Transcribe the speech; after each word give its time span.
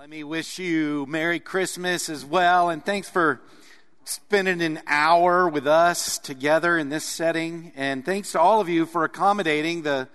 let 0.00 0.08
me 0.08 0.24
wish 0.24 0.58
you 0.58 1.04
Merry 1.10 1.38
Christmas 1.38 2.08
as 2.08 2.24
well, 2.24 2.70
and 2.70 2.82
thanks 2.82 3.10
for 3.10 3.38
spending 4.04 4.62
an 4.62 4.80
hour 4.86 5.46
with 5.46 5.66
us 5.66 6.16
together 6.16 6.78
in 6.78 6.88
this 6.88 7.04
setting. 7.04 7.70
And 7.76 8.02
thanks 8.02 8.32
to 8.32 8.40
all 8.40 8.62
of 8.62 8.68
you 8.70 8.86
for 8.86 9.04
accommodating 9.04 9.82
the 9.82 10.08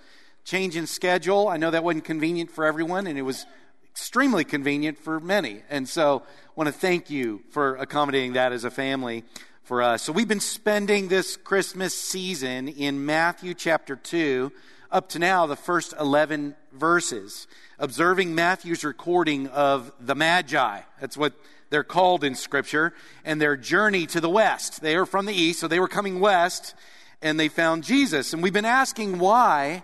change 0.44 0.76
in 0.76 0.88
schedule. 0.88 1.48
I 1.48 1.58
know 1.58 1.70
that 1.70 1.84
wasn't 1.84 2.04
convenient 2.04 2.50
for 2.50 2.66
everyone, 2.66 3.06
and 3.06 3.16
it 3.16 3.22
was 3.22 3.46
extremely 3.92 4.44
convenient 4.44 4.98
for 4.98 5.20
many. 5.20 5.62
And 5.70 5.88
so 5.88 6.24
I 6.26 6.52
want 6.56 6.68
to 6.68 6.74
thank 6.74 7.12
you 7.12 7.44
for 7.52 7.76
accommodating 7.76 8.34
that 8.34 8.54
as 8.54 8.64
a 8.64 8.72
family 8.72 9.24
for 9.62 9.84
us. 9.84 10.02
So 10.02 10.12
we've 10.12 10.28
been 10.28 10.40
spending 10.40 11.10
this 11.10 11.38
Christmas 11.38 11.94
season 11.94 12.70
in 12.70 13.06
Matthew 13.06 13.54
chapter 13.54 13.96
2 13.96 14.52
up 14.96 15.10
to 15.10 15.20
now 15.20 15.46
the 15.46 15.58
first 15.58 15.94
11 16.00 16.56
verses, 16.72 17.48
observing 17.78 18.34
Matthew's 18.34 18.86
recording 18.86 19.48
of 19.48 19.92
the 20.00 20.16
Magi. 20.16 20.80
That's 21.02 21.18
what 21.18 21.34
they're 21.70 21.84
called 21.84 22.24
in 22.24 22.34
Scripture, 22.34 22.94
and 23.26 23.42
their 23.42 23.58
journey 23.58 24.06
to 24.06 24.22
the 24.22 24.30
west. 24.30 24.80
They 24.80 24.96
are 24.96 25.06
from 25.06 25.26
the 25.26 25.34
east, 25.34 25.60
so 25.60 25.68
they 25.68 25.82
were 25.82 25.90
coming 25.90 26.22
west, 26.22 26.76
and 27.22 27.38
they 27.38 27.50
found 27.50 27.84
Jesus. 27.84 28.32
And 28.32 28.42
we've 28.42 28.54
been 28.54 28.64
asking 28.64 29.20
why 29.20 29.84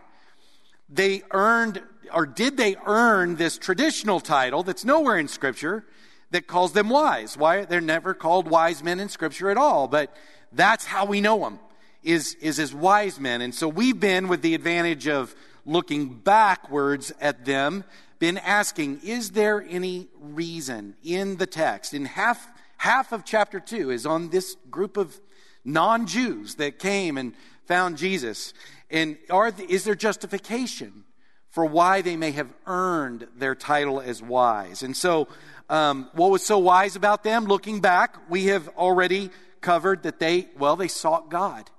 they 0.87 1.23
earned, 1.31 1.81
or 2.13 2.25
did 2.25 2.55
they 2.55 2.77
earn 2.85 3.35
this 3.35 3.57
traditional 3.57 4.21
title 4.21 4.63
that's 4.63 4.85
nowhere 4.85 5.17
in 5.17 5.27
Scripture 5.27 5.83
that 6.29 6.47
calls 6.47 6.71
them 6.71 6.87
wise? 6.87 7.35
Why 7.35 7.65
they're 7.65 7.81
never 7.81 8.13
called 8.13 8.49
wise 8.49 8.81
men 8.81 9.01
in 9.01 9.09
Scripture 9.09 9.49
at 9.49 9.57
all, 9.57 9.89
but 9.89 10.15
that's 10.53 10.85
how 10.85 11.03
we 11.03 11.19
know 11.19 11.39
them 11.39 11.59
is, 12.03 12.35
is 12.35 12.59
as 12.59 12.73
wise 12.73 13.19
men. 13.19 13.41
And 13.41 13.53
so 13.53 13.67
we've 13.67 13.99
been, 13.99 14.27
with 14.27 14.41
the 14.41 14.55
advantage 14.55 15.07
of 15.07 15.35
looking 15.65 16.09
backwards 16.09 17.11
at 17.21 17.45
them, 17.45 17.83
been 18.19 18.37
asking, 18.37 19.01
is 19.03 19.31
there 19.31 19.65
any 19.67 20.07
reason 20.19 20.95
in 21.03 21.37
the 21.37 21.47
text? 21.47 21.93
In 21.93 22.05
half, 22.05 22.47
half 22.77 23.11
of 23.11 23.25
chapter 23.25 23.59
2 23.59 23.91
is 23.91 24.05
on 24.05 24.29
this 24.29 24.55
group 24.69 24.97
of 24.97 25.19
non 25.65 26.05
Jews 26.07 26.55
that 26.55 26.79
came 26.79 27.17
and 27.17 27.33
found 27.65 27.97
Jesus. 27.97 28.53
And 28.89 29.17
are, 29.29 29.51
is 29.69 29.83
there 29.83 29.95
justification 29.95 31.03
for 31.49 31.65
why 31.65 32.01
they 32.01 32.15
may 32.15 32.31
have 32.31 32.53
earned 32.65 33.27
their 33.35 33.55
title 33.55 34.01
as 34.01 34.21
wise? 34.21 34.83
And 34.83 34.95
so, 34.95 35.27
um, 35.69 36.09
what 36.13 36.31
was 36.31 36.45
so 36.45 36.59
wise 36.59 36.95
about 36.95 37.23
them? 37.23 37.45
Looking 37.45 37.79
back, 37.79 38.17
we 38.29 38.45
have 38.47 38.67
already 38.69 39.29
covered 39.61 40.03
that 40.03 40.19
they, 40.19 40.49
well, 40.57 40.75
they 40.75 40.89
sought 40.89 41.29
God. 41.29 41.69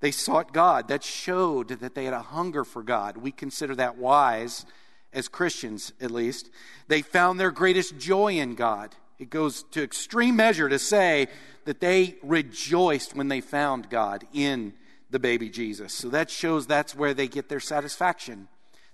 They 0.00 0.10
sought 0.10 0.52
God. 0.52 0.88
That 0.88 1.02
showed 1.02 1.68
that 1.68 1.94
they 1.94 2.04
had 2.04 2.14
a 2.14 2.22
hunger 2.22 2.64
for 2.64 2.82
God. 2.82 3.16
We 3.16 3.32
consider 3.32 3.74
that 3.76 3.96
wise 3.96 4.66
as 5.12 5.28
Christians, 5.28 5.92
at 6.00 6.10
least. 6.10 6.50
They 6.88 7.02
found 7.02 7.40
their 7.40 7.50
greatest 7.50 7.98
joy 7.98 8.34
in 8.34 8.54
God. 8.54 8.94
It 9.18 9.30
goes 9.30 9.62
to 9.72 9.82
extreme 9.82 10.36
measure 10.36 10.68
to 10.68 10.78
say 10.78 11.28
that 11.64 11.80
they 11.80 12.16
rejoiced 12.22 13.16
when 13.16 13.28
they 13.28 13.40
found 13.40 13.88
God 13.88 14.26
in 14.32 14.74
the 15.10 15.18
baby 15.18 15.48
Jesus. 15.48 15.92
So 15.92 16.08
that 16.10 16.30
shows 16.30 16.66
that's 16.66 16.94
where 16.94 17.14
they 17.14 17.28
get 17.28 17.48
their 17.48 17.60
satisfaction. 17.60 18.48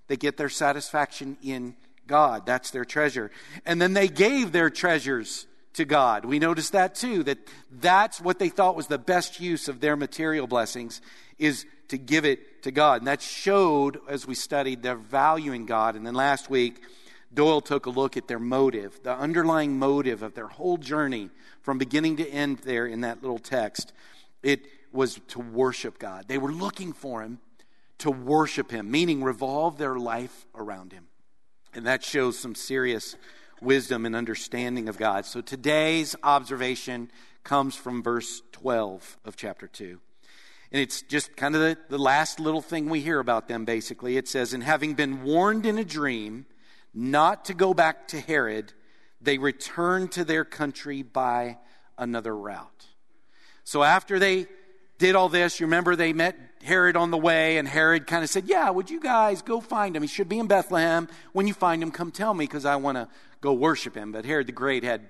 They 0.06 0.16
get 0.16 0.36
their 0.36 0.48
satisfaction 0.48 1.36
in 1.42 1.74
God. 2.06 2.46
That's 2.46 2.70
their 2.70 2.84
treasure. 2.84 3.30
And 3.66 3.80
then 3.80 3.94
they 3.94 4.08
gave 4.08 4.52
their 4.52 4.70
treasures 4.70 5.46
to 5.74 5.84
God. 5.84 6.24
We 6.24 6.38
notice 6.38 6.70
that 6.70 6.94
too, 6.94 7.22
that 7.24 7.38
that's 7.70 8.20
what 8.20 8.38
they 8.38 8.48
thought 8.48 8.76
was 8.76 8.86
the 8.86 8.98
best 8.98 9.40
use 9.40 9.68
of 9.68 9.80
their 9.80 9.96
material 9.96 10.46
blessings 10.46 11.00
is 11.38 11.66
to 11.88 11.98
give 11.98 12.24
it 12.24 12.62
to 12.62 12.70
God. 12.70 13.00
And 13.00 13.06
that 13.06 13.22
showed 13.22 13.98
as 14.08 14.26
we 14.26 14.34
studied 14.34 14.82
their 14.82 14.96
value 14.96 15.52
in 15.52 15.66
God. 15.66 15.96
And 15.96 16.06
then 16.06 16.14
last 16.14 16.50
week, 16.50 16.80
Doyle 17.34 17.60
took 17.60 17.86
a 17.86 17.90
look 17.90 18.16
at 18.16 18.28
their 18.28 18.38
motive, 18.38 19.00
the 19.02 19.14
underlying 19.14 19.78
motive 19.78 20.22
of 20.22 20.34
their 20.34 20.48
whole 20.48 20.76
journey 20.76 21.30
from 21.62 21.78
beginning 21.78 22.16
to 22.16 22.28
end 22.28 22.58
there 22.58 22.86
in 22.86 23.02
that 23.02 23.22
little 23.22 23.38
text. 23.38 23.92
It 24.42 24.66
was 24.92 25.20
to 25.28 25.38
worship 25.38 25.98
God. 25.98 26.26
They 26.28 26.38
were 26.38 26.52
looking 26.52 26.92
for 26.92 27.22
Him 27.22 27.38
to 27.98 28.10
worship 28.10 28.70
Him, 28.70 28.90
meaning 28.90 29.22
revolve 29.22 29.78
their 29.78 29.96
life 29.96 30.46
around 30.54 30.92
Him. 30.92 31.06
And 31.74 31.86
that 31.86 32.04
shows 32.04 32.38
some 32.38 32.54
serious 32.54 33.16
wisdom 33.60 34.06
and 34.06 34.16
understanding 34.16 34.88
of 34.88 34.96
God. 34.96 35.26
So 35.26 35.40
today's 35.40 36.16
observation 36.22 37.10
comes 37.44 37.74
from 37.74 38.02
verse 38.02 38.42
12 38.52 39.18
of 39.24 39.36
chapter 39.36 39.66
2. 39.66 40.00
And 40.72 40.80
it's 40.80 41.02
just 41.02 41.36
kind 41.36 41.54
of 41.54 41.60
the, 41.60 41.78
the 41.90 41.98
last 41.98 42.40
little 42.40 42.62
thing 42.62 42.88
we 42.88 43.00
hear 43.00 43.20
about 43.20 43.46
them, 43.46 43.64
basically. 43.64 44.16
It 44.16 44.26
says, 44.26 44.54
And 44.54 44.62
having 44.62 44.94
been 44.94 45.22
warned 45.22 45.66
in 45.66 45.76
a 45.76 45.84
dream 45.84 46.46
not 46.94 47.44
to 47.46 47.54
go 47.54 47.74
back 47.74 48.08
to 48.08 48.20
Herod, 48.20 48.72
they 49.20 49.38
returned 49.38 50.12
to 50.12 50.24
their 50.24 50.44
country 50.44 51.02
by 51.02 51.58
another 51.98 52.34
route. 52.34 52.86
So 53.64 53.82
after 53.82 54.18
they 54.18 54.46
did 54.98 55.14
all 55.14 55.28
this, 55.28 55.60
you 55.60 55.66
remember 55.66 55.94
they 55.94 56.12
met 56.12 56.51
Herod 56.62 56.96
on 56.96 57.10
the 57.10 57.18
way, 57.18 57.58
and 57.58 57.66
Herod 57.66 58.06
kind 58.06 58.22
of 58.22 58.30
said, 58.30 58.48
Yeah, 58.48 58.70
would 58.70 58.88
you 58.88 59.00
guys 59.00 59.42
go 59.42 59.60
find 59.60 59.96
him? 59.96 60.02
He 60.02 60.08
should 60.08 60.28
be 60.28 60.38
in 60.38 60.46
Bethlehem. 60.46 61.08
When 61.32 61.46
you 61.46 61.54
find 61.54 61.82
him, 61.82 61.90
come 61.90 62.12
tell 62.12 62.34
me 62.34 62.44
because 62.44 62.64
I 62.64 62.76
want 62.76 62.96
to 62.96 63.08
go 63.40 63.52
worship 63.52 63.96
him. 63.96 64.12
But 64.12 64.24
Herod 64.24 64.46
the 64.46 64.52
Great 64.52 64.84
had 64.84 65.08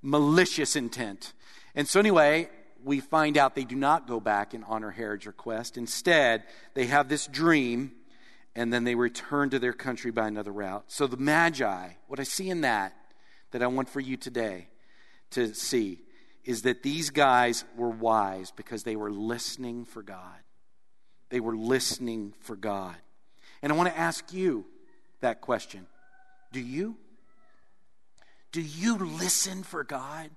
malicious 0.00 0.76
intent. 0.76 1.32
And 1.74 1.88
so, 1.88 1.98
anyway, 1.98 2.48
we 2.84 3.00
find 3.00 3.36
out 3.36 3.54
they 3.54 3.64
do 3.64 3.76
not 3.76 4.06
go 4.06 4.20
back 4.20 4.54
and 4.54 4.64
honor 4.68 4.90
Herod's 4.90 5.26
request. 5.26 5.76
Instead, 5.76 6.44
they 6.74 6.86
have 6.86 7.08
this 7.08 7.26
dream, 7.26 7.92
and 8.54 8.72
then 8.72 8.84
they 8.84 8.94
return 8.94 9.50
to 9.50 9.58
their 9.58 9.72
country 9.72 10.10
by 10.10 10.28
another 10.28 10.52
route. 10.52 10.84
So, 10.86 11.06
the 11.06 11.16
Magi, 11.16 11.88
what 12.06 12.20
I 12.20 12.24
see 12.24 12.48
in 12.48 12.60
that, 12.60 12.94
that 13.50 13.62
I 13.62 13.66
want 13.66 13.88
for 13.88 14.00
you 14.00 14.16
today 14.16 14.68
to 15.30 15.52
see, 15.54 16.00
is 16.44 16.62
that 16.62 16.82
these 16.82 17.10
guys 17.10 17.64
were 17.76 17.90
wise 17.90 18.52
because 18.52 18.84
they 18.84 18.96
were 18.96 19.10
listening 19.10 19.84
for 19.84 20.02
God. 20.02 20.42
They 21.32 21.40
were 21.40 21.56
listening 21.56 22.34
for 22.40 22.56
God. 22.56 22.94
And 23.62 23.72
I 23.72 23.74
want 23.74 23.88
to 23.88 23.98
ask 23.98 24.34
you 24.34 24.66
that 25.22 25.40
question 25.40 25.86
Do 26.52 26.60
you? 26.60 26.96
Do 28.52 28.60
you 28.60 28.98
listen 28.98 29.62
for 29.62 29.82
God? 29.82 30.28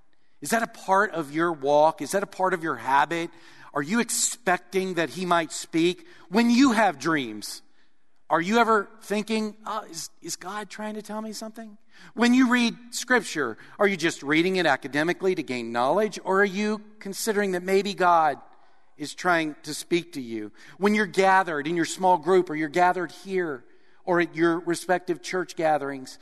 Is 0.42 0.52
that 0.52 0.64
a 0.64 0.68
part 0.68 1.12
of 1.12 1.36
your 1.36 1.52
walk? 1.52 2.02
Is 2.02 2.12
that 2.12 2.24
a 2.24 2.28
part 2.28 2.54
of 2.54 2.64
your 2.64 2.76
habit? 2.76 3.30
Are 3.74 3.82
you 3.82 4.00
expecting 4.00 4.94
that 4.94 5.10
He 5.10 5.26
might 5.26 5.52
speak 5.52 6.08
when 6.30 6.50
you 6.50 6.72
have 6.72 6.98
dreams? 6.98 7.62
Are 8.30 8.40
you 8.40 8.58
ever 8.60 8.88
thinking, 9.02 9.58
oh, 9.66 9.84
is, 9.92 10.10
is 10.22 10.38
God 10.38 10.70
trying 10.70 10.96
to 10.96 11.02
tell 11.02 11.22
me 11.22 11.34
something? 11.34 11.78
When 12.14 12.34
you 12.34 12.50
read 12.50 12.74
Scripture, 12.92 13.58
are 13.80 13.88
you 13.88 13.98
just 13.98 14.24
reading 14.24 14.56
it 14.56 14.66
academically 14.66 15.36
to 15.36 15.44
gain 15.44 15.74
knowledge, 15.74 16.20
or 16.24 16.40
are 16.40 16.46
you 16.46 16.82
considering 17.00 17.52
that 17.52 17.64
maybe 17.64 17.94
God 17.94 18.40
is 18.98 19.14
trying 19.14 19.56
to 19.64 19.74
speak 19.74 20.14
to 20.14 20.22
you? 20.22 20.52
When 20.78 20.96
you're 20.96 21.06
gathered 21.06 21.68
in 21.68 21.76
your 21.76 21.86
small 21.86 22.18
group, 22.18 22.50
or 22.50 22.56
you're 22.56 22.70
gathered 22.70 23.12
here, 23.12 23.64
or 24.06 24.22
at 24.22 24.36
your 24.36 24.60
respective 24.60 25.22
church 25.22 25.56
gatherings, 25.56 26.20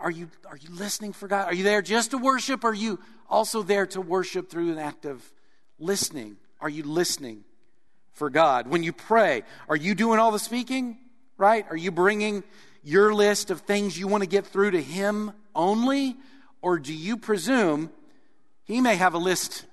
are 0.00 0.10
you, 0.10 0.28
are 0.48 0.56
you 0.56 0.68
listening 0.70 1.12
for 1.12 1.26
God? 1.26 1.48
Are 1.48 1.54
you 1.54 1.64
there 1.64 1.82
just 1.82 2.12
to 2.12 2.18
worship? 2.18 2.62
Or 2.64 2.68
are 2.68 2.74
you 2.74 3.00
also 3.28 3.62
there 3.62 3.86
to 3.86 4.00
worship 4.00 4.50
through 4.50 4.72
an 4.72 4.78
act 4.78 5.06
of 5.06 5.22
listening? 5.78 6.36
Are 6.60 6.68
you 6.68 6.84
listening 6.84 7.44
for 8.12 8.30
God? 8.30 8.68
When 8.68 8.82
you 8.82 8.92
pray, 8.92 9.42
are 9.68 9.76
you 9.76 9.94
doing 9.94 10.18
all 10.18 10.30
the 10.30 10.38
speaking? 10.38 10.98
Right? 11.36 11.66
Are 11.70 11.76
you 11.76 11.90
bringing 11.90 12.44
your 12.84 13.14
list 13.14 13.50
of 13.50 13.62
things 13.62 13.98
you 13.98 14.06
want 14.06 14.22
to 14.22 14.28
get 14.28 14.46
through 14.46 14.72
to 14.72 14.82
Him 14.82 15.32
only? 15.54 16.16
Or 16.60 16.78
do 16.78 16.94
you 16.94 17.16
presume 17.16 17.90
He 18.64 18.80
may 18.80 18.96
have 18.96 19.14
a 19.14 19.18
list 19.18 19.64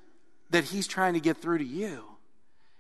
that 0.50 0.64
He's 0.64 0.88
trying 0.88 1.14
to 1.14 1.20
get 1.20 1.38
through 1.38 1.60
to 1.60 1.66
you? 1.66 2.04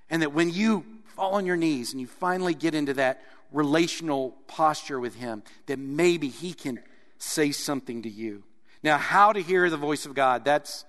And 0.09 0.21
that 0.21 0.33
when 0.33 0.49
you 0.49 0.85
fall 1.15 1.35
on 1.35 1.45
your 1.45 1.57
knees 1.57 1.91
and 1.91 2.01
you 2.01 2.07
finally 2.07 2.53
get 2.53 2.73
into 2.73 2.93
that 2.95 3.21
relational 3.51 4.35
posture 4.47 4.99
with 4.99 5.15
Him, 5.15 5.43
that 5.67 5.79
maybe 5.79 6.29
He 6.29 6.53
can 6.53 6.79
say 7.17 7.51
something 7.51 8.03
to 8.03 8.09
you. 8.09 8.43
Now, 8.83 8.97
how 8.97 9.33
to 9.33 9.41
hear 9.41 9.69
the 9.69 9.77
voice 9.77 10.05
of 10.05 10.13
God, 10.13 10.45
that's, 10.45 10.85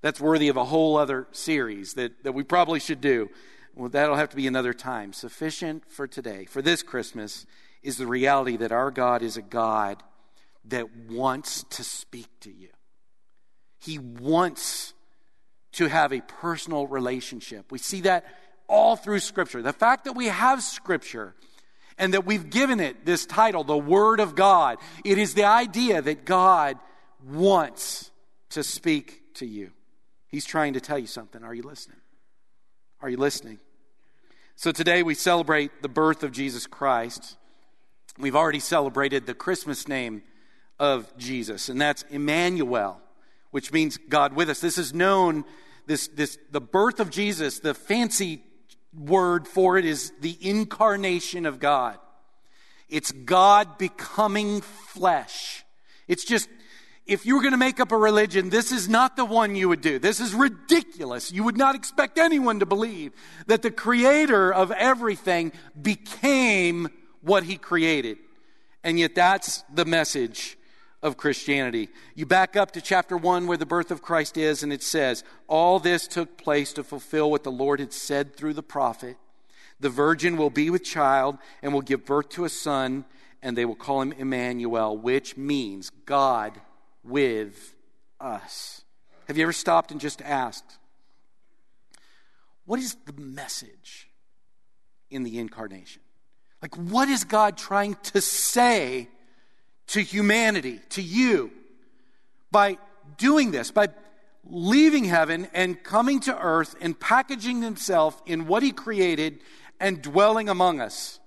that's 0.00 0.20
worthy 0.20 0.48
of 0.48 0.56
a 0.56 0.64
whole 0.64 0.96
other 0.96 1.28
series 1.32 1.94
that, 1.94 2.24
that 2.24 2.32
we 2.32 2.42
probably 2.42 2.80
should 2.80 3.00
do. 3.00 3.30
Well, 3.74 3.88
that'll 3.88 4.16
have 4.16 4.30
to 4.30 4.36
be 4.36 4.46
another 4.46 4.72
time. 4.72 5.12
Sufficient 5.12 5.90
for 5.90 6.06
today, 6.08 6.44
for 6.46 6.60
this 6.60 6.82
Christmas, 6.82 7.46
is 7.82 7.96
the 7.96 8.06
reality 8.06 8.56
that 8.56 8.72
our 8.72 8.90
God 8.90 9.22
is 9.22 9.36
a 9.36 9.42
God 9.42 10.02
that 10.66 10.94
wants 11.08 11.64
to 11.70 11.84
speak 11.84 12.28
to 12.40 12.52
you. 12.52 12.68
He 13.78 13.98
wants 13.98 14.92
to 15.72 15.86
have 15.86 16.12
a 16.12 16.20
personal 16.20 16.86
relationship. 16.86 17.70
We 17.70 17.78
see 17.78 18.02
that 18.02 18.26
all 18.70 18.96
through 18.96 19.18
Scripture. 19.18 19.60
The 19.60 19.72
fact 19.72 20.04
that 20.04 20.14
we 20.14 20.26
have 20.26 20.62
Scripture 20.62 21.34
and 21.98 22.14
that 22.14 22.24
we've 22.24 22.48
given 22.48 22.80
it 22.80 23.04
this 23.04 23.26
title, 23.26 23.62
the 23.62 23.76
Word 23.76 24.20
of 24.20 24.34
God. 24.34 24.78
It 25.04 25.18
is 25.18 25.34
the 25.34 25.44
idea 25.44 26.00
that 26.00 26.24
God 26.24 26.78
wants 27.28 28.10
to 28.50 28.62
speak 28.62 29.34
to 29.34 29.46
you. 29.46 29.70
He's 30.28 30.46
trying 30.46 30.72
to 30.72 30.80
tell 30.80 30.98
you 30.98 31.06
something. 31.06 31.44
Are 31.44 31.52
you 31.52 31.62
listening? 31.62 31.98
Are 33.02 33.10
you 33.10 33.18
listening? 33.18 33.58
So 34.56 34.72
today 34.72 35.02
we 35.02 35.14
celebrate 35.14 35.82
the 35.82 35.88
birth 35.88 36.22
of 36.22 36.32
Jesus 36.32 36.66
Christ. 36.66 37.36
We've 38.18 38.36
already 38.36 38.60
celebrated 38.60 39.26
the 39.26 39.34
Christmas 39.34 39.86
name 39.86 40.22
of 40.78 41.14
Jesus, 41.18 41.68
and 41.68 41.78
that's 41.78 42.02
Emmanuel, 42.10 43.00
which 43.50 43.72
means 43.72 43.98
God 44.08 44.34
with 44.34 44.48
us. 44.48 44.60
This 44.60 44.78
is 44.78 44.94
known, 44.94 45.44
this, 45.86 46.08
this, 46.08 46.38
the 46.50 46.60
birth 46.62 46.98
of 46.98 47.10
Jesus, 47.10 47.60
the 47.60 47.74
fancy 47.74 48.42
word 48.96 49.46
for 49.46 49.78
it 49.78 49.84
is 49.84 50.12
the 50.20 50.36
incarnation 50.40 51.46
of 51.46 51.58
God. 51.58 51.98
It's 52.88 53.12
God 53.12 53.78
becoming 53.78 54.60
flesh. 54.60 55.64
It's 56.08 56.24
just, 56.24 56.48
if 57.06 57.24
you 57.24 57.36
were 57.36 57.40
going 57.40 57.52
to 57.52 57.58
make 57.58 57.78
up 57.78 57.92
a 57.92 57.96
religion, 57.96 58.50
this 58.50 58.72
is 58.72 58.88
not 58.88 59.16
the 59.16 59.24
one 59.24 59.54
you 59.54 59.68
would 59.68 59.80
do. 59.80 59.98
This 59.98 60.18
is 60.18 60.34
ridiculous. 60.34 61.30
You 61.30 61.44
would 61.44 61.56
not 61.56 61.76
expect 61.76 62.18
anyone 62.18 62.58
to 62.60 62.66
believe 62.66 63.12
that 63.46 63.62
the 63.62 63.70
creator 63.70 64.52
of 64.52 64.72
everything 64.72 65.52
became 65.80 66.88
what 67.22 67.44
he 67.44 67.56
created. 67.56 68.18
And 68.82 68.98
yet 68.98 69.14
that's 69.14 69.62
the 69.72 69.84
message 69.84 70.56
of 71.02 71.16
Christianity. 71.16 71.88
You 72.14 72.26
back 72.26 72.56
up 72.56 72.72
to 72.72 72.80
chapter 72.80 73.16
1 73.16 73.46
where 73.46 73.56
the 73.56 73.66
birth 73.66 73.90
of 73.90 74.02
Christ 74.02 74.36
is, 74.36 74.62
and 74.62 74.72
it 74.72 74.82
says, 74.82 75.24
All 75.48 75.78
this 75.78 76.06
took 76.06 76.36
place 76.36 76.72
to 76.74 76.84
fulfill 76.84 77.30
what 77.30 77.44
the 77.44 77.52
Lord 77.52 77.80
had 77.80 77.92
said 77.92 78.36
through 78.36 78.54
the 78.54 78.62
prophet. 78.62 79.16
The 79.80 79.88
virgin 79.88 80.36
will 80.36 80.50
be 80.50 80.68
with 80.68 80.84
child 80.84 81.38
and 81.62 81.72
will 81.72 81.80
give 81.80 82.04
birth 82.04 82.28
to 82.30 82.44
a 82.44 82.50
son, 82.50 83.06
and 83.42 83.56
they 83.56 83.64
will 83.64 83.74
call 83.74 84.02
him 84.02 84.12
Emmanuel, 84.12 84.96
which 84.96 85.36
means 85.36 85.90
God 86.04 86.60
with 87.02 87.74
us. 88.20 88.82
Have 89.26 89.38
you 89.38 89.44
ever 89.44 89.52
stopped 89.52 89.90
and 89.90 90.00
just 90.00 90.20
asked, 90.20 90.78
What 92.66 92.78
is 92.78 92.96
the 93.06 93.14
message 93.14 94.10
in 95.08 95.22
the 95.22 95.38
incarnation? 95.38 96.02
Like, 96.60 96.76
what 96.76 97.08
is 97.08 97.24
God 97.24 97.56
trying 97.56 97.96
to 98.02 98.20
say 98.20 99.08
to 99.90 100.02
humanity, 100.02 100.80
to 100.90 101.02
you, 101.02 101.50
by 102.50 102.78
doing 103.16 103.50
this, 103.50 103.70
by 103.70 103.88
leaving 104.44 105.04
heaven 105.04 105.48
and 105.52 105.82
coming 105.82 106.20
to 106.20 106.38
earth 106.38 106.76
and 106.80 106.98
packaging 106.98 107.62
himself 107.62 108.22
in 108.24 108.46
what 108.46 108.62
he 108.62 108.70
created 108.70 109.40
and 109.80 110.00
dwelling 110.00 110.48
among 110.48 110.80
us? 110.80 111.18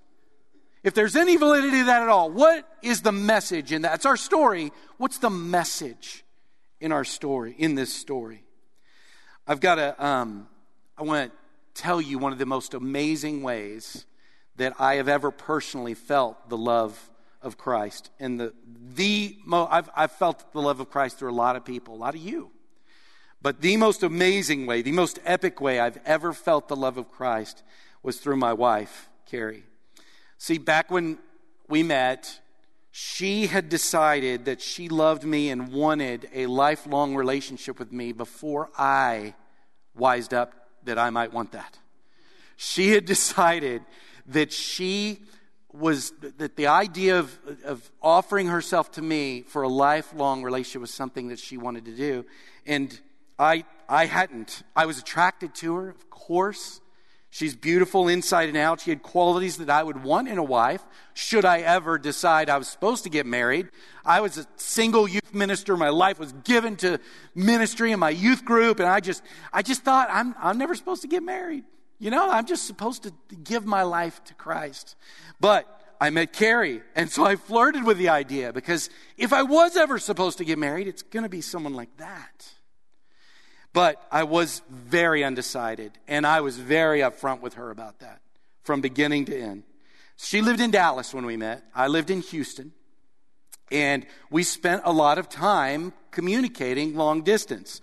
If 0.82 0.94
there's 0.94 1.16
any 1.16 1.36
validity 1.36 1.80
to 1.80 1.86
that 1.86 2.04
at 2.04 2.10
all, 2.10 2.32
what 2.32 2.68
is 2.82 3.02
the 3.02 3.12
message 3.12 3.72
in 3.72 3.84
that? 3.84 3.96
It's 3.96 4.06
our 4.06 4.18
story. 4.18 4.72
What's 4.98 5.18
the 5.18 5.30
message 5.30 6.24
in 6.80 6.92
our 6.92 7.06
story, 7.06 7.56
in 7.58 7.76
this 7.76 7.94
story? 7.94 8.44
I've 9.46 9.60
got 9.60 9.78
a, 9.78 10.06
um, 10.06 10.48
I 10.98 11.04
want 11.04 11.32
to 11.32 11.82
tell 11.82 12.00
you 12.00 12.18
one 12.18 12.32
of 12.32 12.40
the 12.40 12.46
most 12.46 12.74
amazing 12.74 13.44
ways 13.44 14.06
that 14.56 14.80
I 14.80 14.96
have 14.96 15.10
ever 15.10 15.32
personally 15.32 15.96
felt 15.96 16.50
the 16.50 16.58
love 16.58 17.10
of 17.44 17.58
Christ. 17.58 18.10
And 18.20 18.40
the, 18.40 18.54
the 18.96 19.38
mo- 19.46 19.68
I've, 19.70 19.90
I've 19.96 20.12
felt 20.12 20.52
the 20.54 20.62
love 20.62 20.80
of 20.80 20.90
Christ 20.90 21.20
through 21.20 21.32
a 21.32 21.34
lot 21.34 21.56
of 21.56 21.66
people, 21.66 21.96
a 21.96 21.98
lot 21.98 22.16
of 22.16 22.22
you. 22.22 22.52
But 23.42 23.62
the 23.62 23.76
most 23.78 24.04
amazing 24.04 24.66
way, 24.66 24.82
the 24.82 24.94
most 24.94 25.20
epic 25.26 25.60
way 25.60 25.80
I've 25.80 26.00
ever 26.06 26.32
felt 26.32 26.70
the 26.70 26.76
love 26.76 26.98
of 26.98 27.12
Christ 27.12 27.62
was 28.02 28.18
through 28.18 28.38
my 28.38 28.54
wife, 28.54 29.10
Carrie. 29.30 29.64
See, 30.38 30.58
back 30.58 30.90
when 30.90 31.20
we 31.68 31.84
met, 31.84 32.40
she 32.92 33.48
had 33.48 33.70
decided 33.70 34.46
that 34.46 34.62
she 34.62 34.88
loved 34.88 35.24
me 35.24 35.50
and 35.50 35.74
wanted 35.74 36.30
a 36.34 36.46
lifelong 36.46 37.16
relationship 37.16 37.80
with 37.80 37.92
me 37.92 38.14
before 38.14 38.70
I 38.78 39.34
wised 39.96 40.34
up 40.34 40.54
that 40.84 40.98
I 40.98 41.10
might 41.10 41.34
want 41.34 41.52
that. 41.52 41.78
She 42.56 42.92
had 42.92 43.06
decided 43.16 43.82
that 44.28 44.54
she 44.54 45.22
was 45.74 46.14
that 46.38 46.56
the 46.56 46.68
idea 46.68 47.20
of, 47.20 47.38
of 47.66 47.92
offering 48.02 48.48
herself 48.48 48.92
to 48.92 49.02
me 49.02 49.42
for 49.42 49.64
a 49.64 49.68
lifelong 49.68 50.44
relationship 50.44 50.82
was 50.82 50.94
something 50.94 51.30
that 51.30 51.40
she 51.40 51.58
wanted 51.58 51.86
to 51.86 51.96
do. 51.96 52.26
And 52.66 52.98
i 53.40 53.66
i 53.90 54.06
hadn't. 54.06 54.64
I 54.76 54.86
was 54.86 55.00
attracted 55.00 55.56
to 55.56 55.76
her 55.76 55.90
of 55.90 56.10
course. 56.10 56.80
She's 57.32 57.56
beautiful 57.56 58.08
inside 58.08 58.48
and 58.50 58.58
out. 58.58 58.82
She 58.82 58.92
had 58.92 59.02
qualities 59.02 59.58
that 59.58 59.70
i 59.70 59.82
would 59.82 60.04
want 60.04 60.28
in 60.28 60.38
a 60.38 60.44
wife. 60.44 60.84
Should 61.16 61.44
i 61.44 61.60
ever 61.60 61.98
decide 61.98 62.50
i 62.50 62.58
was 62.58 62.68
supposed 62.68 63.04
to 63.06 63.10
get 63.10 63.26
married 63.26 63.70
i 64.06 64.22
was 64.22 64.38
a 64.38 64.46
single 64.58 65.08
youth 65.08 65.34
minister. 65.34 65.76
My 65.76 65.90
life 65.90 66.20
was 66.20 66.34
given 66.44 66.76
to 66.78 67.00
ministry 67.34 67.92
and 67.92 68.00
my 68.00 68.12
youth 68.12 68.46
group. 68.46 68.80
And 68.80 68.88
i 68.88 69.00
just 69.00 69.24
i 69.52 69.64
just 69.64 69.82
thought 69.82 70.08
i'm 70.12 70.36
i'm 70.38 70.60
never 70.60 70.76
supposed 70.76 71.02
to 71.02 71.08
get 71.08 71.24
married 71.24 71.64
you 72.00 72.12
know, 72.12 72.30
I'm 72.30 72.46
just 72.46 72.68
supposed 72.68 73.04
to 73.04 73.14
give 73.44 73.66
my 73.66 73.84
life 73.84 74.24
to 74.26 74.34
Christ. 74.34 74.96
But 75.40 75.68
I 76.02 76.10
met 76.10 76.34
Carrie, 76.34 76.82
and 76.96 77.10
so 77.10 77.26
I 77.26 77.36
flirted 77.36 77.86
with 77.86 77.98
the 77.98 78.10
idea 78.10 78.52
because 78.52 78.90
if 79.18 79.32
I 79.32 79.44
was 79.44 79.78
ever 79.78 80.00
supposed 80.00 80.38
to 80.40 80.46
get 80.46 80.60
married, 80.60 80.88
it's 80.88 81.02
going 81.02 81.24
to 81.24 81.30
be 81.30 81.42
someone 81.42 81.74
like 81.74 81.96
that. 81.98 82.54
But 83.72 84.06
I 84.12 84.24
was 84.24 84.62
very 84.70 85.24
undecided, 85.24 85.98
and 86.08 86.28
I 86.28 86.42
was 86.42 86.58
very 86.58 87.00
upfront 87.00 87.42
with 87.42 87.56
her 87.56 87.72
about 87.72 88.00
that 88.00 88.22
from 88.64 88.82
beginning 88.82 89.26
to 89.26 89.40
end. 89.40 89.64
She 90.18 90.42
lived 90.42 90.60
in 90.60 90.72
Dallas 90.72 91.14
when 91.14 91.26
we 91.26 91.38
met. 91.38 91.64
I 91.74 91.88
lived 91.88 92.10
in 92.10 92.22
Houston. 92.22 92.72
And 93.72 94.06
we 94.30 94.44
spent 94.44 94.84
a 94.86 94.94
lot 94.94 95.18
of 95.18 95.30
time 95.30 95.94
communicating 96.12 96.96
long 96.96 97.24
distance. 97.24 97.82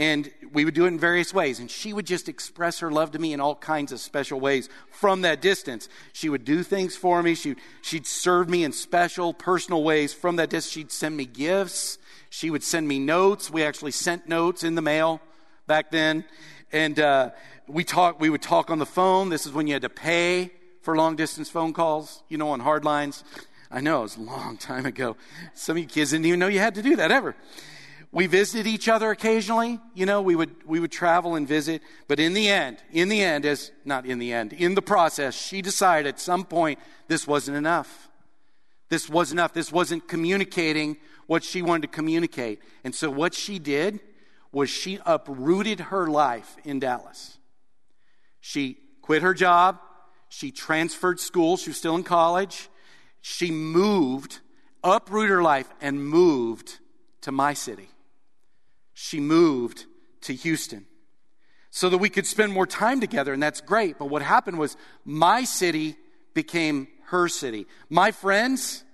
And 0.00 0.30
we 0.54 0.64
would 0.64 0.72
do 0.72 0.86
it 0.86 0.88
in 0.88 0.98
various 0.98 1.34
ways. 1.34 1.60
And 1.60 1.70
she 1.70 1.92
would 1.92 2.06
just 2.06 2.26
express 2.26 2.78
her 2.78 2.90
love 2.90 3.10
to 3.10 3.18
me 3.18 3.34
in 3.34 3.40
all 3.40 3.54
kinds 3.54 3.92
of 3.92 4.00
special 4.00 4.40
ways 4.40 4.70
from 4.90 5.20
that 5.20 5.42
distance. 5.42 5.90
She 6.14 6.30
would 6.30 6.46
do 6.46 6.62
things 6.62 6.96
for 6.96 7.22
me. 7.22 7.34
She'd, 7.34 7.58
she'd 7.82 8.06
serve 8.06 8.48
me 8.48 8.64
in 8.64 8.72
special, 8.72 9.34
personal 9.34 9.84
ways 9.84 10.14
from 10.14 10.36
that 10.36 10.48
distance. 10.48 10.72
She'd 10.72 10.90
send 10.90 11.18
me 11.18 11.26
gifts. 11.26 11.98
She 12.30 12.48
would 12.48 12.62
send 12.62 12.88
me 12.88 12.98
notes. 12.98 13.50
We 13.50 13.62
actually 13.62 13.90
sent 13.90 14.26
notes 14.26 14.64
in 14.64 14.74
the 14.74 14.80
mail 14.80 15.20
back 15.66 15.90
then. 15.90 16.24
And 16.72 16.98
uh, 16.98 17.32
we, 17.66 17.84
talk, 17.84 18.18
we 18.18 18.30
would 18.30 18.40
talk 18.40 18.70
on 18.70 18.78
the 18.78 18.86
phone. 18.86 19.28
This 19.28 19.44
is 19.44 19.52
when 19.52 19.66
you 19.66 19.74
had 19.74 19.82
to 19.82 19.90
pay 19.90 20.50
for 20.80 20.96
long 20.96 21.14
distance 21.14 21.50
phone 21.50 21.74
calls, 21.74 22.22
you 22.30 22.38
know, 22.38 22.48
on 22.48 22.60
hard 22.60 22.86
lines. 22.86 23.22
I 23.70 23.82
know, 23.82 23.98
it 23.98 24.04
was 24.04 24.16
a 24.16 24.22
long 24.22 24.56
time 24.58 24.86
ago. 24.86 25.18
Some 25.52 25.76
of 25.76 25.82
you 25.82 25.86
kids 25.86 26.12
didn't 26.12 26.24
even 26.24 26.40
know 26.40 26.48
you 26.48 26.58
had 26.58 26.76
to 26.76 26.82
do 26.82 26.96
that 26.96 27.12
ever. 27.12 27.36
We 28.12 28.26
visited 28.26 28.66
each 28.66 28.88
other 28.88 29.10
occasionally. 29.10 29.78
You 29.94 30.04
know, 30.04 30.20
we 30.20 30.34
would, 30.34 30.66
we 30.66 30.80
would 30.80 30.90
travel 30.90 31.36
and 31.36 31.46
visit. 31.46 31.80
But 32.08 32.18
in 32.18 32.34
the 32.34 32.48
end, 32.48 32.78
in 32.90 33.08
the 33.08 33.22
end, 33.22 33.46
as, 33.46 33.70
not 33.84 34.04
in 34.04 34.18
the 34.18 34.32
end, 34.32 34.52
in 34.52 34.74
the 34.74 34.82
process, 34.82 35.34
she 35.34 35.62
decided 35.62 36.08
at 36.08 36.20
some 36.20 36.44
point 36.44 36.80
this 37.06 37.26
wasn't 37.26 37.56
enough. 37.56 38.08
This 38.88 39.08
wasn't 39.08 39.38
enough. 39.38 39.52
This 39.52 39.70
wasn't 39.70 40.08
communicating 40.08 40.96
what 41.28 41.44
she 41.44 41.62
wanted 41.62 41.82
to 41.82 41.88
communicate. 41.88 42.60
And 42.82 42.92
so 42.92 43.08
what 43.10 43.32
she 43.32 43.60
did 43.60 44.00
was 44.50 44.68
she 44.68 44.98
uprooted 45.06 45.78
her 45.78 46.08
life 46.08 46.56
in 46.64 46.80
Dallas. 46.80 47.38
She 48.40 48.78
quit 49.02 49.22
her 49.22 49.34
job. 49.34 49.78
She 50.28 50.50
transferred 50.50 51.20
school. 51.20 51.56
She 51.56 51.70
was 51.70 51.76
still 51.76 51.94
in 51.94 52.02
college. 52.02 52.68
She 53.20 53.52
moved, 53.52 54.40
uprooted 54.82 55.30
her 55.30 55.42
life, 55.42 55.68
and 55.80 56.04
moved 56.04 56.80
to 57.20 57.30
my 57.30 57.54
city 57.54 57.90
she 59.00 59.18
moved 59.18 59.86
to 60.20 60.34
Houston 60.34 60.84
so 61.70 61.88
that 61.88 61.96
we 61.96 62.10
could 62.10 62.26
spend 62.26 62.52
more 62.52 62.66
time 62.66 63.00
together, 63.00 63.32
and 63.32 63.42
that's 63.42 63.62
great. 63.62 63.98
But 63.98 64.10
what 64.10 64.20
happened 64.20 64.58
was 64.58 64.76
my 65.06 65.44
city 65.44 65.96
became 66.34 66.86
her 67.06 67.26
city. 67.26 67.66
My 67.88 68.10
friends 68.10 68.84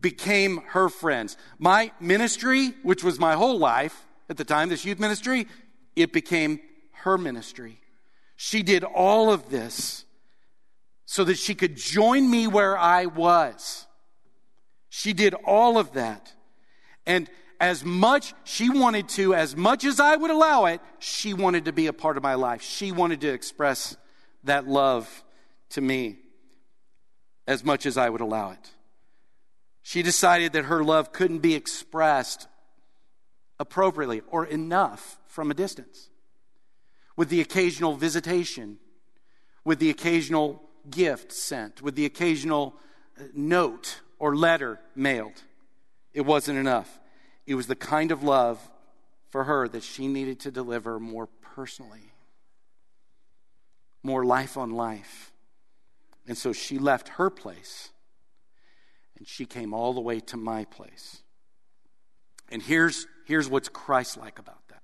became 0.00 0.58
her 0.68 0.88
friends. 0.88 1.36
My 1.58 1.90
ministry, 1.98 2.72
which 2.84 3.02
was 3.02 3.18
my 3.18 3.34
whole 3.34 3.58
life 3.58 4.06
at 4.30 4.36
the 4.36 4.44
time, 4.44 4.68
this 4.68 4.84
youth 4.84 5.00
ministry, 5.00 5.48
it 5.96 6.12
became 6.12 6.60
her 6.92 7.18
ministry. 7.18 7.80
She 8.36 8.62
did 8.62 8.84
all 8.84 9.32
of 9.32 9.50
this 9.50 10.04
so 11.04 11.24
that 11.24 11.38
she 11.38 11.56
could 11.56 11.76
join 11.76 12.30
me 12.30 12.46
where 12.46 12.78
I 12.78 13.06
was. 13.06 13.86
She 14.88 15.12
did 15.12 15.34
all 15.34 15.78
of 15.78 15.94
that. 15.94 16.32
And 17.06 17.28
as 17.60 17.84
much 17.84 18.34
she 18.44 18.70
wanted 18.70 19.08
to, 19.10 19.34
as 19.34 19.56
much 19.56 19.84
as 19.84 20.00
I 20.00 20.16
would 20.16 20.30
allow 20.30 20.66
it, 20.66 20.80
she 20.98 21.34
wanted 21.34 21.66
to 21.66 21.72
be 21.72 21.86
a 21.86 21.92
part 21.92 22.16
of 22.16 22.22
my 22.22 22.34
life. 22.34 22.62
She 22.62 22.92
wanted 22.92 23.20
to 23.22 23.28
express 23.28 23.96
that 24.44 24.66
love 24.66 25.24
to 25.70 25.80
me 25.80 26.18
as 27.46 27.64
much 27.64 27.86
as 27.86 27.96
I 27.96 28.10
would 28.10 28.20
allow 28.20 28.50
it. 28.50 28.70
She 29.82 30.02
decided 30.02 30.52
that 30.52 30.64
her 30.64 30.82
love 30.82 31.12
couldn't 31.12 31.38
be 31.38 31.54
expressed 31.54 32.48
appropriately 33.58 34.22
or 34.28 34.44
enough 34.44 35.18
from 35.26 35.50
a 35.50 35.54
distance. 35.54 36.10
With 37.16 37.28
the 37.28 37.40
occasional 37.40 37.94
visitation, 37.94 38.78
with 39.64 39.78
the 39.78 39.90
occasional 39.90 40.62
gift 40.90 41.32
sent, 41.32 41.82
with 41.82 41.94
the 41.94 42.04
occasional 42.04 42.74
note 43.32 44.00
or 44.18 44.36
letter 44.36 44.80
mailed, 44.94 45.42
it 46.12 46.22
wasn't 46.22 46.58
enough. 46.58 47.00
It 47.46 47.54
was 47.54 47.66
the 47.66 47.76
kind 47.76 48.10
of 48.10 48.22
love 48.22 48.60
for 49.28 49.44
her 49.44 49.68
that 49.68 49.82
she 49.82 50.08
needed 50.08 50.40
to 50.40 50.50
deliver 50.50 50.98
more 50.98 51.28
personally, 51.54 52.12
more 54.02 54.24
life 54.24 54.56
on 54.56 54.70
life. 54.70 55.32
And 56.26 56.36
so 56.36 56.52
she 56.52 56.78
left 56.78 57.08
her 57.10 57.30
place 57.30 57.90
and 59.16 59.26
she 59.26 59.46
came 59.46 59.72
all 59.72 59.92
the 59.92 60.00
way 60.00 60.20
to 60.20 60.36
my 60.36 60.64
place 60.64 61.22
And 62.50 62.62
here's, 62.62 63.06
here's 63.26 63.48
what's 63.48 63.68
Christ 63.68 64.16
like 64.16 64.38
about 64.38 64.66
that. 64.68 64.82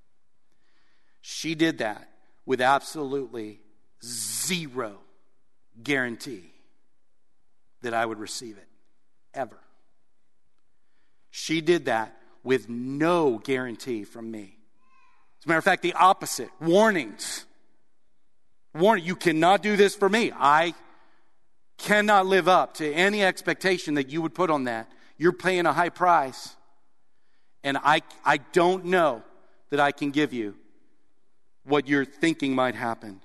She 1.20 1.54
did 1.54 1.78
that 1.78 2.08
with 2.44 2.60
absolutely 2.60 3.60
zero 4.04 4.98
guarantee 5.82 6.52
that 7.82 7.94
I 7.94 8.04
would 8.04 8.18
receive 8.18 8.58
it, 8.58 8.68
ever. 9.32 9.58
She 11.30 11.60
did 11.60 11.86
that 11.86 12.16
with 12.42 12.68
no 12.68 13.38
guarantee 13.38 14.04
from 14.04 14.30
me. 14.30 14.56
As 15.40 15.46
a 15.46 15.48
matter 15.48 15.58
of 15.58 15.64
fact, 15.64 15.82
the 15.82 15.94
opposite 15.94 16.50
warnings. 16.60 17.46
Warning, 18.74 19.04
you 19.04 19.16
cannot 19.16 19.62
do 19.62 19.76
this 19.76 19.94
for 19.94 20.08
me. 20.08 20.32
I 20.34 20.74
cannot 21.78 22.26
live 22.26 22.48
up 22.48 22.74
to 22.74 22.92
any 22.92 23.24
expectation 23.24 23.94
that 23.94 24.08
you 24.08 24.22
would 24.22 24.34
put 24.34 24.50
on 24.50 24.64
that. 24.64 24.90
You're 25.18 25.32
paying 25.32 25.66
a 25.66 25.72
high 25.72 25.88
price. 25.88 26.56
And 27.64 27.76
I, 27.76 28.02
I 28.24 28.38
don't 28.38 28.86
know 28.86 29.22
that 29.70 29.80
I 29.80 29.92
can 29.92 30.10
give 30.10 30.32
you 30.32 30.54
what 31.64 31.88
you're 31.88 32.04
thinking 32.04 32.54
might 32.54 32.74
happen. 32.74 33.20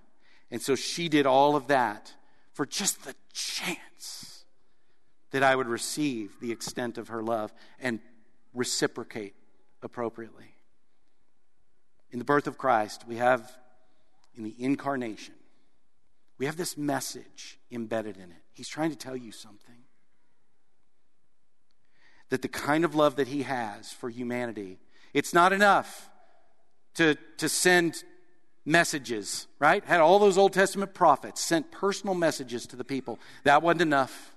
And 0.51 0.61
so 0.61 0.75
she 0.75 1.09
did 1.09 1.25
all 1.25 1.55
of 1.55 1.67
that 1.67 2.13
for 2.53 2.65
just 2.65 3.03
the 3.03 3.15
chance 3.33 4.45
that 5.31 5.43
I 5.43 5.55
would 5.55 5.67
receive 5.67 6.39
the 6.39 6.51
extent 6.51 6.97
of 6.97 7.09
her 7.09 7.21
love 7.21 7.53
and 7.79 7.99
reciprocate 8.57 9.35
appropriately. 9.81 10.55
In 12.11 12.19
the 12.19 12.25
birth 12.25 12.47
of 12.47 12.57
Christ, 12.57 13.03
we 13.07 13.17
have 13.17 13.51
in 14.35 14.43
the 14.43 14.55
incarnation, 14.59 15.33
we 16.37 16.45
have 16.45 16.57
this 16.57 16.77
message 16.77 17.57
embedded 17.71 18.17
in 18.17 18.23
it. 18.23 18.43
He's 18.53 18.67
trying 18.67 18.91
to 18.91 18.95
tell 18.95 19.15
you 19.15 19.31
something. 19.31 19.75
That 22.29 22.41
the 22.41 22.47
kind 22.47 22.85
of 22.85 22.93
love 22.93 23.15
that 23.15 23.27
he 23.27 23.43
has 23.43 23.91
for 23.91 24.09
humanity, 24.09 24.79
it's 25.13 25.33
not 25.33 25.53
enough 25.53 26.09
to, 26.95 27.15
to 27.37 27.49
send 27.49 28.03
messages, 28.65 29.47
right? 29.59 29.83
Had 29.85 30.01
all 30.01 30.19
those 30.19 30.37
Old 30.37 30.53
Testament 30.53 30.93
prophets 30.93 31.43
sent 31.43 31.71
personal 31.71 32.13
messages 32.13 32.67
to 32.67 32.75
the 32.75 32.83
people. 32.83 33.17
That 33.43 33.63
wasn't 33.63 33.83
enough. 33.83 34.35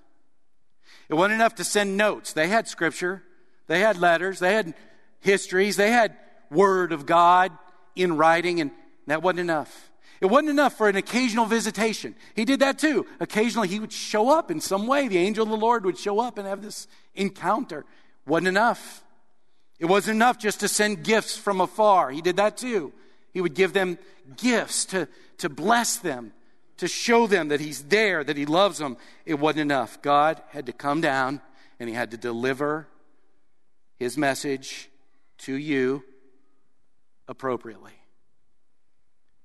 It 1.08 1.14
wasn't 1.14 1.34
enough 1.34 1.56
to 1.56 1.64
send 1.64 1.96
notes. 1.96 2.32
They 2.32 2.48
had 2.48 2.68
scripture, 2.68 3.22
they 3.70 3.78
had 3.78 3.98
letters, 3.98 4.40
they 4.40 4.52
had 4.52 4.74
histories, 5.20 5.76
they 5.76 5.92
had 5.92 6.16
word 6.50 6.90
of 6.90 7.06
God 7.06 7.52
in 7.94 8.16
writing, 8.16 8.60
and 8.60 8.72
that 9.06 9.22
wasn't 9.22 9.38
enough. 9.38 9.92
It 10.20 10.26
wasn't 10.26 10.48
enough 10.50 10.76
for 10.76 10.88
an 10.88 10.96
occasional 10.96 11.46
visitation. 11.46 12.16
He 12.34 12.44
did 12.44 12.58
that 12.58 12.80
too. 12.80 13.06
Occasionally, 13.20 13.68
he 13.68 13.78
would 13.78 13.92
show 13.92 14.28
up 14.28 14.50
in 14.50 14.60
some 14.60 14.88
way. 14.88 15.06
The 15.06 15.18
angel 15.18 15.44
of 15.44 15.50
the 15.50 15.56
Lord 15.56 15.84
would 15.84 15.96
show 15.96 16.18
up 16.18 16.36
and 16.36 16.48
have 16.48 16.62
this 16.62 16.88
encounter. 17.14 17.84
Wasn't 18.26 18.48
enough. 18.48 19.04
It 19.78 19.86
wasn't 19.86 20.16
enough 20.16 20.36
just 20.36 20.58
to 20.60 20.68
send 20.68 21.04
gifts 21.04 21.36
from 21.36 21.60
afar. 21.60 22.10
He 22.10 22.22
did 22.22 22.38
that 22.38 22.56
too. 22.56 22.92
He 23.32 23.40
would 23.40 23.54
give 23.54 23.72
them 23.72 23.98
gifts 24.36 24.84
to, 24.86 25.06
to 25.38 25.48
bless 25.48 25.96
them, 25.98 26.32
to 26.78 26.88
show 26.88 27.28
them 27.28 27.48
that 27.48 27.60
He's 27.60 27.84
there, 27.84 28.24
that 28.24 28.36
He 28.36 28.46
loves 28.46 28.78
them. 28.78 28.96
It 29.24 29.38
wasn't 29.38 29.60
enough. 29.60 30.02
God 30.02 30.42
had 30.48 30.66
to 30.66 30.72
come 30.72 31.00
down 31.00 31.40
and 31.78 31.88
He 31.88 31.94
had 31.94 32.10
to 32.10 32.16
deliver 32.16 32.88
His 34.00 34.16
message 34.16 34.88
to 35.40 35.54
you 35.54 36.02
appropriately. 37.28 37.92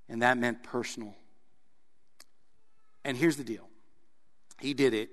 And 0.08 0.22
that 0.22 0.38
meant 0.38 0.64
personal. 0.64 1.14
And 3.04 3.18
here's 3.18 3.36
the 3.36 3.44
deal 3.44 3.68
He 4.62 4.74
did 4.74 4.94
it 4.94 5.10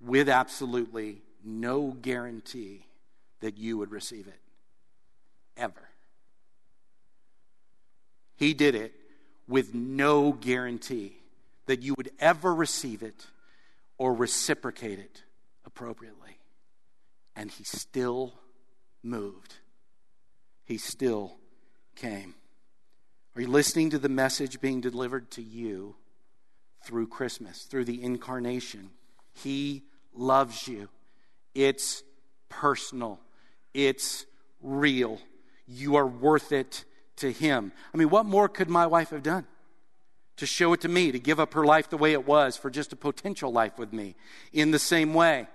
with 0.00 0.28
absolutely 0.28 1.22
no 1.44 1.92
guarantee 2.02 2.84
that 3.40 3.56
you 3.56 3.78
would 3.78 3.92
receive 3.92 4.26
it. 4.26 4.40
Ever. 5.56 5.88
He 8.34 8.54
did 8.54 8.74
it 8.74 8.92
with 9.46 9.72
no 9.72 10.32
guarantee 10.32 11.16
that 11.66 11.82
you 11.82 11.94
would 11.96 12.10
ever 12.18 12.52
receive 12.52 13.04
it 13.04 13.24
or 13.98 14.14
reciprocate 14.14 14.98
it 14.98 15.22
appropriately. 15.64 16.38
And 17.36 17.52
he 17.52 17.62
still 17.62 18.34
moved. 19.02 19.54
He 20.64 20.78
still 20.78 21.36
came. 21.96 22.34
Are 23.34 23.40
you 23.40 23.48
listening 23.48 23.90
to 23.90 23.98
the 23.98 24.08
message 24.08 24.60
being 24.60 24.80
delivered 24.80 25.30
to 25.32 25.42
you 25.42 25.96
through 26.84 27.06
Christmas, 27.06 27.62
through 27.62 27.84
the 27.84 28.02
incarnation? 28.02 28.90
He 29.32 29.84
loves 30.14 30.66
you. 30.66 30.88
It's 31.54 32.02
personal, 32.48 33.20
it's 33.74 34.26
real. 34.60 35.20
You 35.66 35.96
are 35.96 36.06
worth 36.06 36.52
it 36.52 36.84
to 37.16 37.30
him. 37.30 37.72
I 37.92 37.96
mean, 37.96 38.10
what 38.10 38.26
more 38.26 38.48
could 38.48 38.68
my 38.68 38.86
wife 38.86 39.10
have 39.10 39.22
done? 39.22 39.46
To 40.38 40.46
show 40.46 40.72
it 40.72 40.80
to 40.82 40.88
me, 40.88 41.12
to 41.12 41.18
give 41.18 41.40
up 41.40 41.54
her 41.54 41.64
life 41.64 41.90
the 41.90 41.96
way 41.96 42.12
it 42.12 42.26
was 42.26 42.56
for 42.56 42.70
just 42.70 42.92
a 42.92 42.96
potential 42.96 43.52
life 43.52 43.78
with 43.78 43.92
me. 43.92 44.14
In 44.52 44.70
the 44.70 44.78
same 44.78 45.14
way, 45.14 45.48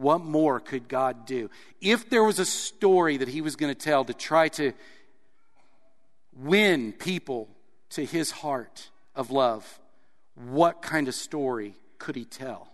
what 0.00 0.22
more 0.22 0.60
could 0.60 0.88
God 0.88 1.26
do? 1.26 1.50
If 1.80 2.08
there 2.08 2.24
was 2.24 2.38
a 2.38 2.44
story 2.46 3.18
that 3.18 3.28
he 3.28 3.42
was 3.42 3.54
going 3.54 3.72
to 3.72 3.78
tell 3.78 4.04
to 4.06 4.14
try 4.14 4.48
to 4.48 4.72
win 6.34 6.92
people 6.92 7.48
to 7.90 8.04
his 8.04 8.30
heart 8.30 8.88
of 9.14 9.30
love, 9.30 9.78
what 10.34 10.80
kind 10.80 11.06
of 11.06 11.14
story 11.14 11.74
could 11.98 12.16
he 12.16 12.24
tell 12.24 12.68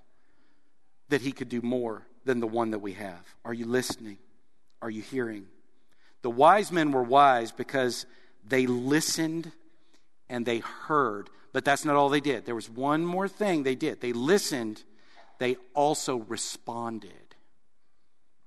that 1.09 1.21
he 1.21 1.33
could 1.33 1.49
do 1.49 1.61
more 1.63 2.07
than 2.25 2.39
the 2.39 2.47
one 2.47 2.71
that 2.71 2.79
we 2.79 2.93
have? 2.93 3.35
Are 3.45 3.55
you 3.55 3.67
listening? 3.67 4.19
Are 4.81 4.91
you 4.91 5.03
hearing? 5.03 5.47
The 6.23 6.31
wise 6.31 6.71
men 6.71 6.93
were 6.93 7.03
wise 7.03 7.51
because 7.51 8.07
they 8.47 8.67
listened 8.67 9.51
and 10.29 10.47
they 10.47 10.59
heard. 10.59 11.29
But 11.53 11.65
that's 11.65 11.85
not 11.85 11.97
all 11.97 12.09
they 12.09 12.21
did. 12.21 12.45
There 12.45 12.55
was 12.55 12.71
one 12.71 13.05
more 13.05 13.27
thing 13.29 13.63
they 13.63 13.75
did. 13.75 14.01
They 14.01 14.13
listened, 14.13 14.85
they 15.39 15.57
also 15.75 16.17
responded. 16.17 17.13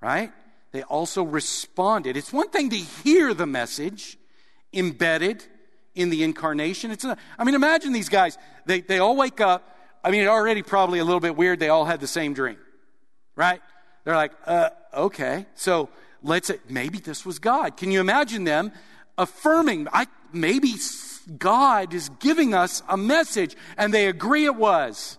Right? 0.01 0.31
They 0.72 0.84
also 0.84 1.24
responded. 1.24 2.15
It's 2.15 2.31
one 2.31 2.50
thing 2.50 2.69
to 2.69 2.77
hear 2.77 3.34
the 3.34 3.46
message 3.46 4.17
embedded 4.74 5.43
in 5.96 6.10
the 6.10 6.24
incarnation. 6.24 6.91
It's 6.91 7.03
a, 7.03 7.17
I 7.38 7.43
mean, 7.43 7.55
imagine 7.55 7.91
these 7.91 8.10
guys. 8.10 8.38
They, 8.65 8.81
they 8.81 9.00
all 9.00 9.15
wake 9.15 9.41
up. 9.41 9.77
I 10.03 10.12
mean, 10.12 10.25
already 10.27 10.62
probably 10.62 11.00
a 11.00 11.03
little 11.03 11.19
bit 11.19 11.36
weird. 11.36 11.60
They 11.60 11.69
all 11.69 11.86
had 11.86 12.00
the 12.00 12.08
same 12.08 12.34
dream. 12.34 12.58
Right? 13.36 13.62
They're 14.03 14.15
like, 14.15 14.31
uh, 14.46 14.69
okay. 14.93 15.46
So 15.55 15.89
let's 16.24 16.51
maybe 16.69 17.00
this 17.00 17.25
was 17.25 17.39
God. 17.39 17.75
Can 17.75 17.91
you 17.91 18.00
imagine 18.00 18.43
them 18.43 18.72
affirming, 19.17 19.88
I, 19.91 20.08
maybe 20.31 20.74
God 21.38 21.93
is 21.93 22.10
giving 22.19 22.53
us 22.53 22.81
a 22.88 22.98
message, 22.98 23.55
and 23.77 23.93
they 23.93 24.08
agree 24.08 24.46
it 24.46 24.55
was. 24.55 25.17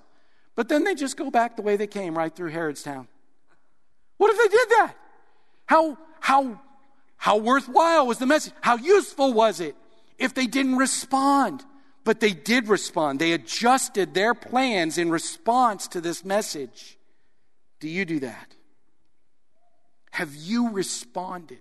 But 0.60 0.68
then 0.68 0.84
they 0.84 0.94
just 0.94 1.16
go 1.16 1.30
back 1.30 1.56
the 1.56 1.62
way 1.62 1.76
they 1.76 1.86
came, 1.86 2.14
right 2.14 2.36
through 2.36 2.52
Herodstown. 2.52 3.06
What 4.18 4.30
if 4.30 4.36
they 4.36 4.54
did 4.54 4.68
that? 4.76 4.94
How, 5.64 5.96
how, 6.20 6.60
how 7.16 7.38
worthwhile 7.38 8.06
was 8.06 8.18
the 8.18 8.26
message? 8.26 8.52
How 8.60 8.76
useful 8.76 9.32
was 9.32 9.60
it 9.60 9.74
if 10.18 10.34
they 10.34 10.46
didn't 10.46 10.76
respond? 10.76 11.64
But 12.04 12.20
they 12.20 12.34
did 12.34 12.68
respond. 12.68 13.20
They 13.20 13.32
adjusted 13.32 14.12
their 14.12 14.34
plans 14.34 14.98
in 14.98 15.08
response 15.08 15.88
to 15.88 16.00
this 16.02 16.26
message. 16.26 16.98
Do 17.78 17.88
you 17.88 18.04
do 18.04 18.20
that? 18.20 18.54
Have 20.10 20.34
you 20.34 20.72
responded 20.72 21.60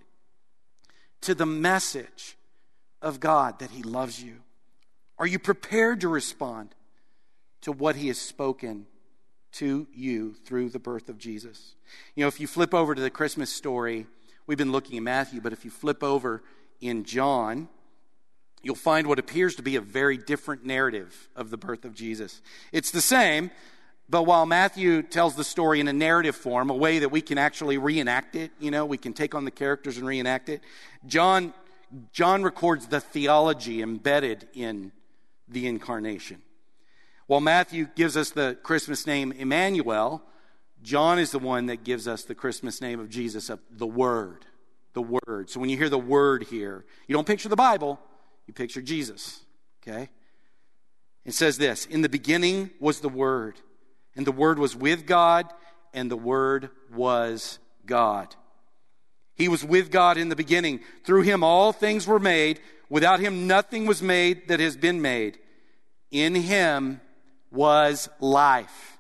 to 1.22 1.34
the 1.34 1.46
message 1.46 2.36
of 3.02 3.22
God 3.22 3.60
that 3.60 3.72
He 3.72 3.82
loves 3.82 4.22
you? 4.22 4.40
Are 5.18 5.26
you 5.26 5.40
prepared 5.40 6.02
to 6.02 6.10
respond 6.10 6.76
to 7.62 7.72
what 7.72 7.96
He 7.96 8.10
has 8.10 8.20
spoken 8.20 8.88
to 9.54 9.88
you 9.94 10.34
through 10.46 10.70
the 10.70 10.80
birth 10.80 11.10
of 11.10 11.18
Jesus? 11.18 11.76
You 12.16 12.24
know, 12.24 12.28
if 12.28 12.40
you 12.40 12.48
flip 12.48 12.74
over 12.74 12.96
to 12.96 13.02
the 13.02 13.10
Christmas 13.10 13.52
story, 13.52 14.06
we've 14.48 14.58
been 14.58 14.72
looking 14.72 14.98
at 14.98 15.04
Matthew, 15.04 15.42
but 15.42 15.54
if 15.54 15.66
you 15.66 15.72
flip 15.72 16.04
over 16.04 16.44
in 16.82 17.04
John, 17.04 17.68
you'll 18.62 18.76
find 18.76 19.08
what 19.08 19.20
appears 19.20 19.56
to 19.56 19.62
be 19.62 19.76
a 19.76 19.82
very 19.82 20.18
different 20.18 20.66
narrative 20.66 21.30
of 21.36 21.50
the 21.50 21.58
birth 21.58 21.86
of 21.86 21.94
Jesus. 21.94 22.42
It's 22.72 22.92
the 22.92 23.02
same, 23.02 23.52
but 24.10 24.24
while 24.24 24.46
Matthew 24.46 25.04
tells 25.04 25.36
the 25.36 25.44
story 25.44 25.80
in 25.80 25.88
a 25.88 25.94
narrative 25.94 26.36
form, 26.36 26.70
a 26.70 26.76
way 26.76 27.00
that 27.00 27.10
we 27.10 27.22
can 27.22 27.38
actually 27.38 27.78
reenact 27.78 28.36
it, 28.36 28.52
you 28.60 28.72
know, 28.72 28.86
we 28.86 28.98
can 28.98 29.14
take 29.14 29.36
on 29.36 29.46
the 29.46 29.52
characters 29.52 29.98
and 29.98 30.08
reenact 30.08 30.50
it, 30.50 30.62
John, 31.06 31.54
John 32.12 32.44
records 32.44 32.88
the 32.88 33.00
theology 33.00 33.82
embedded 33.82 34.48
in 34.54 34.92
the 35.48 35.68
incarnation. 35.68 36.42
While 37.30 37.42
Matthew 37.42 37.88
gives 37.94 38.18
us 38.18 38.32
the 38.32 38.58
Christmas 38.64 39.06
name 39.06 39.32
Emmanuel, 39.32 40.24
John 40.82 41.20
is 41.20 41.30
the 41.30 41.38
one 41.38 41.68
that 41.68 41.84
gives 41.84 42.08
us 42.08 42.24
the 42.24 42.34
Christmas 42.34 42.82
name 42.82 43.00
of 43.00 43.08
Jesus, 43.08 43.52
of 43.52 43.60
the 43.70 43.86
Word. 43.86 44.48
The 44.94 45.04
Word. 45.04 45.52
So 45.52 45.60
when 45.60 45.70
you 45.70 45.78
hear 45.78 45.90
the 45.90 46.00
Word 46.00 46.46
here, 46.46 46.86
you 47.06 47.14
don't 47.14 47.28
picture 47.28 47.48
the 47.48 47.56
Bible, 47.56 48.00
you 48.48 48.56
picture 48.56 48.82
Jesus. 48.82 49.42
Okay? 49.84 50.10
It 51.24 51.36
says 51.36 51.60
this 51.60 51.86
In 51.86 52.02
the 52.02 52.10
beginning 52.10 52.72
was 52.80 53.00
the 53.00 53.10
Word 53.10 53.60
and 54.16 54.26
the 54.26 54.32
Word 54.32 54.58
was 54.58 54.76
with 54.76 55.06
God, 55.06 55.46
and 55.94 56.10
the 56.10 56.18
Word 56.18 56.72
was 56.92 57.60
God. 57.86 58.36
He 59.36 59.48
was 59.48 59.64
with 59.64 59.92
God 59.92 60.18
in 60.18 60.30
the 60.30 60.36
beginning. 60.36 60.80
Through 61.04 61.22
him 61.22 61.44
all 61.44 61.74
things 61.74 62.08
were 62.08 62.20
made. 62.20 62.60
Without 62.90 63.20
him 63.20 63.46
nothing 63.46 63.86
was 63.86 64.02
made 64.02 64.48
that 64.48 64.60
has 64.60 64.76
been 64.76 65.00
made. 65.00 65.38
In 66.10 66.34
him 66.34 67.02
was 67.52 68.10
life. 68.20 68.98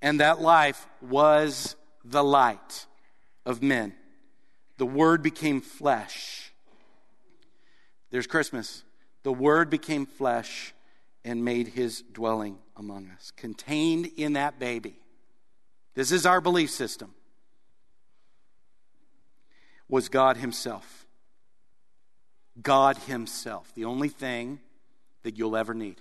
And 0.00 0.20
that 0.20 0.40
life 0.40 0.86
was 1.00 1.76
the 2.04 2.22
light 2.22 2.86
of 3.44 3.62
men. 3.62 3.94
The 4.76 4.86
Word 4.86 5.22
became 5.22 5.60
flesh. 5.60 6.52
There's 8.10 8.26
Christmas. 8.26 8.84
The 9.24 9.32
Word 9.32 9.70
became 9.70 10.06
flesh 10.06 10.72
and 11.24 11.44
made 11.44 11.68
his 11.68 12.02
dwelling 12.12 12.58
among 12.76 13.10
us, 13.10 13.32
contained 13.36 14.08
in 14.16 14.34
that 14.34 14.58
baby. 14.58 14.98
This 15.94 16.12
is 16.12 16.24
our 16.24 16.40
belief 16.40 16.70
system. 16.70 17.12
Was 19.88 20.08
God 20.08 20.36
Himself. 20.36 21.06
God 22.62 22.96
Himself, 22.98 23.72
the 23.74 23.84
only 23.84 24.08
thing 24.08 24.60
that 25.22 25.36
you'll 25.36 25.56
ever 25.56 25.74
need. 25.74 26.00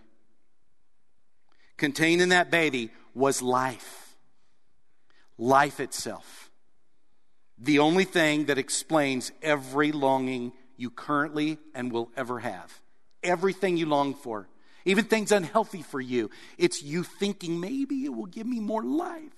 Contained 1.78 2.22
in 2.22 2.30
that 2.30 2.50
baby 2.50 2.92
was 3.14 3.42
life, 3.42 4.16
life 5.38 5.80
itself. 5.80 6.50
The 7.60 7.80
only 7.80 8.04
thing 8.04 8.46
that 8.46 8.58
explains 8.58 9.32
every 9.42 9.92
longing 9.92 10.54
you 10.76 10.90
currently 10.90 11.58
and 11.74 11.92
will 11.92 12.12
ever 12.16 12.40
have. 12.40 12.82
Everything 13.24 13.78
you 13.78 13.88
long 13.88 14.14
for, 14.14 14.48
even 14.86 15.06
things 15.06 15.32
unhealthy 15.32 15.82
for 15.82 16.00
you. 16.00 16.30
It's 16.58 16.84
you 16.84 17.04
thinking 17.04 17.60
maybe 17.60 18.06
it 18.06 18.14
will 18.14 18.28
give 18.28 18.46
me 18.46 18.60
more 18.60 18.84
life. 18.84 19.34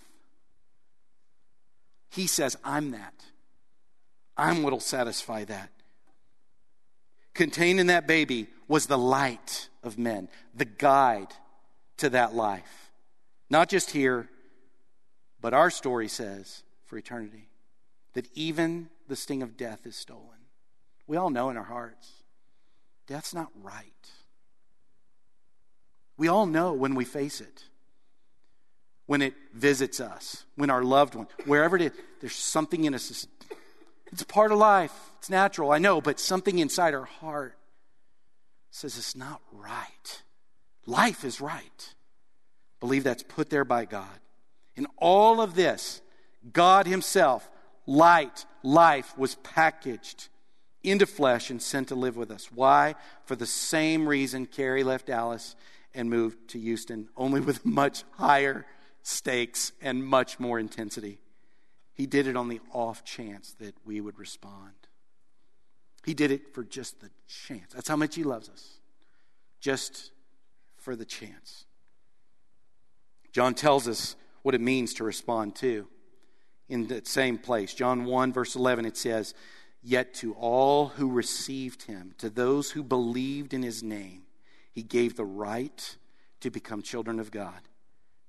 He 2.10 2.28
says, 2.28 2.58
I'm 2.64 2.92
that. 2.92 3.14
I'm 4.36 4.64
what 4.64 4.74
will 4.74 4.80
satisfy 4.80 5.46
that. 5.46 5.70
Contained 7.34 7.80
in 7.80 7.88
that 7.88 8.08
baby 8.08 8.48
was 8.68 8.86
the 8.86 8.98
light 8.98 9.70
of 9.84 9.98
men, 9.98 10.28
the 10.54 10.66
guide 10.66 11.34
to 12.00 12.10
that 12.10 12.34
life. 12.34 12.92
Not 13.50 13.70
just 13.70 13.92
here, 13.92 14.30
but 15.42 15.54
our 15.54 15.70
story 15.70 16.08
says 16.08 16.64
for 16.86 16.98
eternity 16.98 17.50
that 18.14 18.28
even 18.36 18.90
the 19.08 19.16
sting 19.16 19.42
of 19.42 19.58
death 19.58 19.86
is 19.86 19.96
stolen. 19.96 20.26
We 21.08 21.18
all 21.18 21.30
know 21.30 21.50
in 21.50 21.58
our 21.58 21.64
hearts 21.64 22.12
death's 23.08 23.34
not 23.34 23.50
right. 23.62 23.86
We 26.18 26.28
all 26.28 26.46
know 26.46 26.74
when 26.74 26.96
we 26.96 27.06
face 27.06 27.40
it, 27.42 27.64
when 29.06 29.22
it 29.22 29.34
visits 29.54 30.00
us, 30.00 30.44
when 30.56 30.70
our 30.70 30.84
loved 30.84 31.16
one, 31.16 31.28
wherever 31.46 31.78
it 31.78 31.82
is, 31.82 31.92
there's 32.20 32.36
something 32.36 32.84
in 32.84 32.94
us. 32.94 33.26
It's 34.12 34.24
part 34.24 34.52
of 34.52 34.58
life. 34.58 34.94
It's 35.20 35.30
natural, 35.30 35.72
I 35.72 35.78
know, 35.78 36.02
but 36.02 36.20
something 36.20 36.60
inside 36.60 36.94
our 36.94 37.06
heart 37.06 37.56
says 38.70 38.98
it's 38.98 39.16
not 39.16 39.42
right. 39.52 40.22
Life 40.86 41.24
is 41.24 41.42
right. 41.42 41.94
Believe 42.80 43.04
that's 43.04 43.24
put 43.24 43.50
there 43.50 43.66
by 43.66 43.86
God. 43.86 44.20
In 44.76 44.88
all 44.98 45.42
of 45.42 45.56
this, 45.56 46.02
God 46.54 46.88
Himself, 46.88 47.50
light, 47.86 48.46
life, 48.64 49.18
was 49.18 49.36
packaged 49.36 50.30
into 50.84 51.06
flesh 51.06 51.50
and 51.50 51.62
sent 51.62 51.90
to 51.90 51.96
live 51.96 52.16
with 52.16 52.32
us. 52.32 52.50
Why? 52.52 52.96
For 53.26 53.36
the 53.36 53.46
same 53.46 54.08
reason 54.08 54.46
Carrie 54.46 54.84
left 54.84 55.08
Dallas 55.08 55.56
and 55.94 56.10
moved 56.10 56.50
to 56.50 56.60
Houston, 56.60 57.10
only 57.18 57.42
with 57.42 57.66
much 57.66 58.04
higher 58.12 58.66
stakes 59.04 59.72
and 59.82 60.06
much 60.06 60.40
more 60.40 60.60
intensity. 60.60 61.20
He 61.94 62.06
did 62.06 62.28
it 62.28 62.38
on 62.38 62.48
the 62.48 62.62
off 62.72 63.04
chance 63.04 63.56
that 63.60 63.76
we 63.86 64.00
would 64.00 64.18
respond. 64.18 64.72
He 66.06 66.14
did 66.14 66.32
it 66.32 66.54
for 66.54 66.64
just 66.64 67.02
the 67.02 67.10
chance. 67.28 67.74
That's 67.74 67.90
how 67.90 67.98
much 67.98 68.16
He 68.16 68.24
loves 68.24 68.48
us. 68.48 68.80
Just 69.60 70.12
for 70.80 70.96
the 70.96 71.06
chance. 71.06 71.66
John 73.32 73.54
tells 73.54 73.88
us 73.88 74.16
what 74.42 74.56
it 74.56 74.62
means 74.62 74.94
to 74.96 75.04
respond 75.04 75.56
to 75.58 75.88
in 76.68 76.88
that 76.88 77.08
same 77.08 77.38
place. 77.38 77.74
John 77.74 78.06
1, 78.06 78.34
verse 78.34 78.56
11, 78.56 78.86
it 78.86 78.98
says, 78.98 79.34
Yet 79.82 80.14
to 80.16 80.34
all 80.34 80.88
who 80.88 81.12
received 81.12 81.84
him, 81.84 82.14
to 82.18 82.30
those 82.30 82.72
who 82.72 82.84
believed 82.84 83.54
in 83.54 83.64
his 83.64 83.82
name, 83.82 84.24
he 84.72 84.84
gave 84.84 85.16
the 85.16 85.26
right 85.26 85.98
to 86.42 86.50
become 86.50 86.82
children 86.82 87.20
of 87.20 87.32
God. 87.32 87.60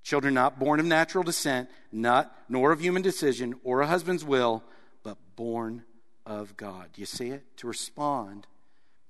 Children 0.03 0.35
not 0.35 0.59
born 0.59 0.81
of 0.81 0.87
natural 0.87 1.25
descent, 1.25 1.69
not 1.93 2.35
nor 2.49 2.73
of 2.73 2.81
human 2.81 3.03
decision 3.03 3.55
or 3.65 3.81
a 3.81 3.87
husband's 3.87 4.25
will, 4.25 4.63
but 5.03 5.19
born 5.37 5.85
of 6.25 6.57
God. 6.57 6.89
Do 6.93 7.01
you 7.03 7.07
see 7.07 7.29
it? 7.29 7.45
To 7.59 7.67
respond 7.67 8.47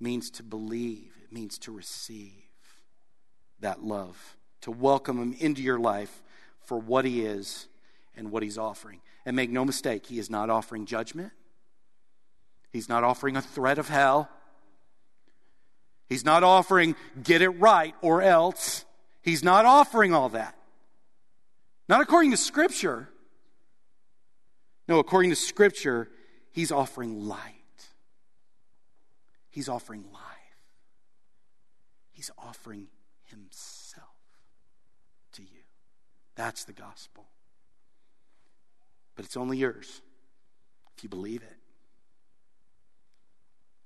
means 0.00 0.30
to 0.30 0.42
believe, 0.42 1.12
it 1.22 1.32
means 1.32 1.58
to 1.58 1.72
receive 1.72 2.49
that 3.60 3.82
love, 3.82 4.36
to 4.62 4.70
welcome 4.70 5.18
him 5.18 5.34
into 5.38 5.62
your 5.62 5.78
life 5.78 6.22
for 6.64 6.78
what 6.78 7.04
he 7.04 7.22
is 7.22 7.66
and 8.16 8.30
what 8.30 8.42
he's 8.42 8.58
offering. 8.58 9.00
And 9.24 9.36
make 9.36 9.50
no 9.50 9.64
mistake, 9.64 10.06
he 10.06 10.18
is 10.18 10.30
not 10.30 10.50
offering 10.50 10.86
judgment. 10.86 11.32
He's 12.72 12.88
not 12.88 13.04
offering 13.04 13.36
a 13.36 13.42
threat 13.42 13.78
of 13.78 13.88
hell. 13.88 14.28
He's 16.08 16.24
not 16.24 16.42
offering 16.42 16.96
get 17.22 17.42
it 17.42 17.50
right 17.50 17.94
or 18.02 18.22
else. 18.22 18.84
He's 19.22 19.44
not 19.44 19.64
offering 19.64 20.14
all 20.14 20.30
that. 20.30 20.56
Not 21.88 22.00
according 22.00 22.30
to 22.30 22.36
Scripture. 22.36 23.08
No, 24.88 24.98
according 24.98 25.30
to 25.30 25.36
Scripture, 25.36 26.08
he's 26.52 26.72
offering 26.72 27.26
light. 27.26 27.54
He's 29.50 29.68
offering 29.68 30.04
life. 30.12 30.22
He's 32.12 32.30
offering 32.38 32.88
himself 33.30 34.06
to 35.32 35.42
you. 35.42 35.64
That's 36.36 36.64
the 36.64 36.72
gospel. 36.72 37.26
But 39.14 39.24
it's 39.24 39.36
only 39.36 39.58
yours 39.58 40.00
if 40.96 41.02
you 41.02 41.08
believe 41.08 41.42
it 41.42 41.56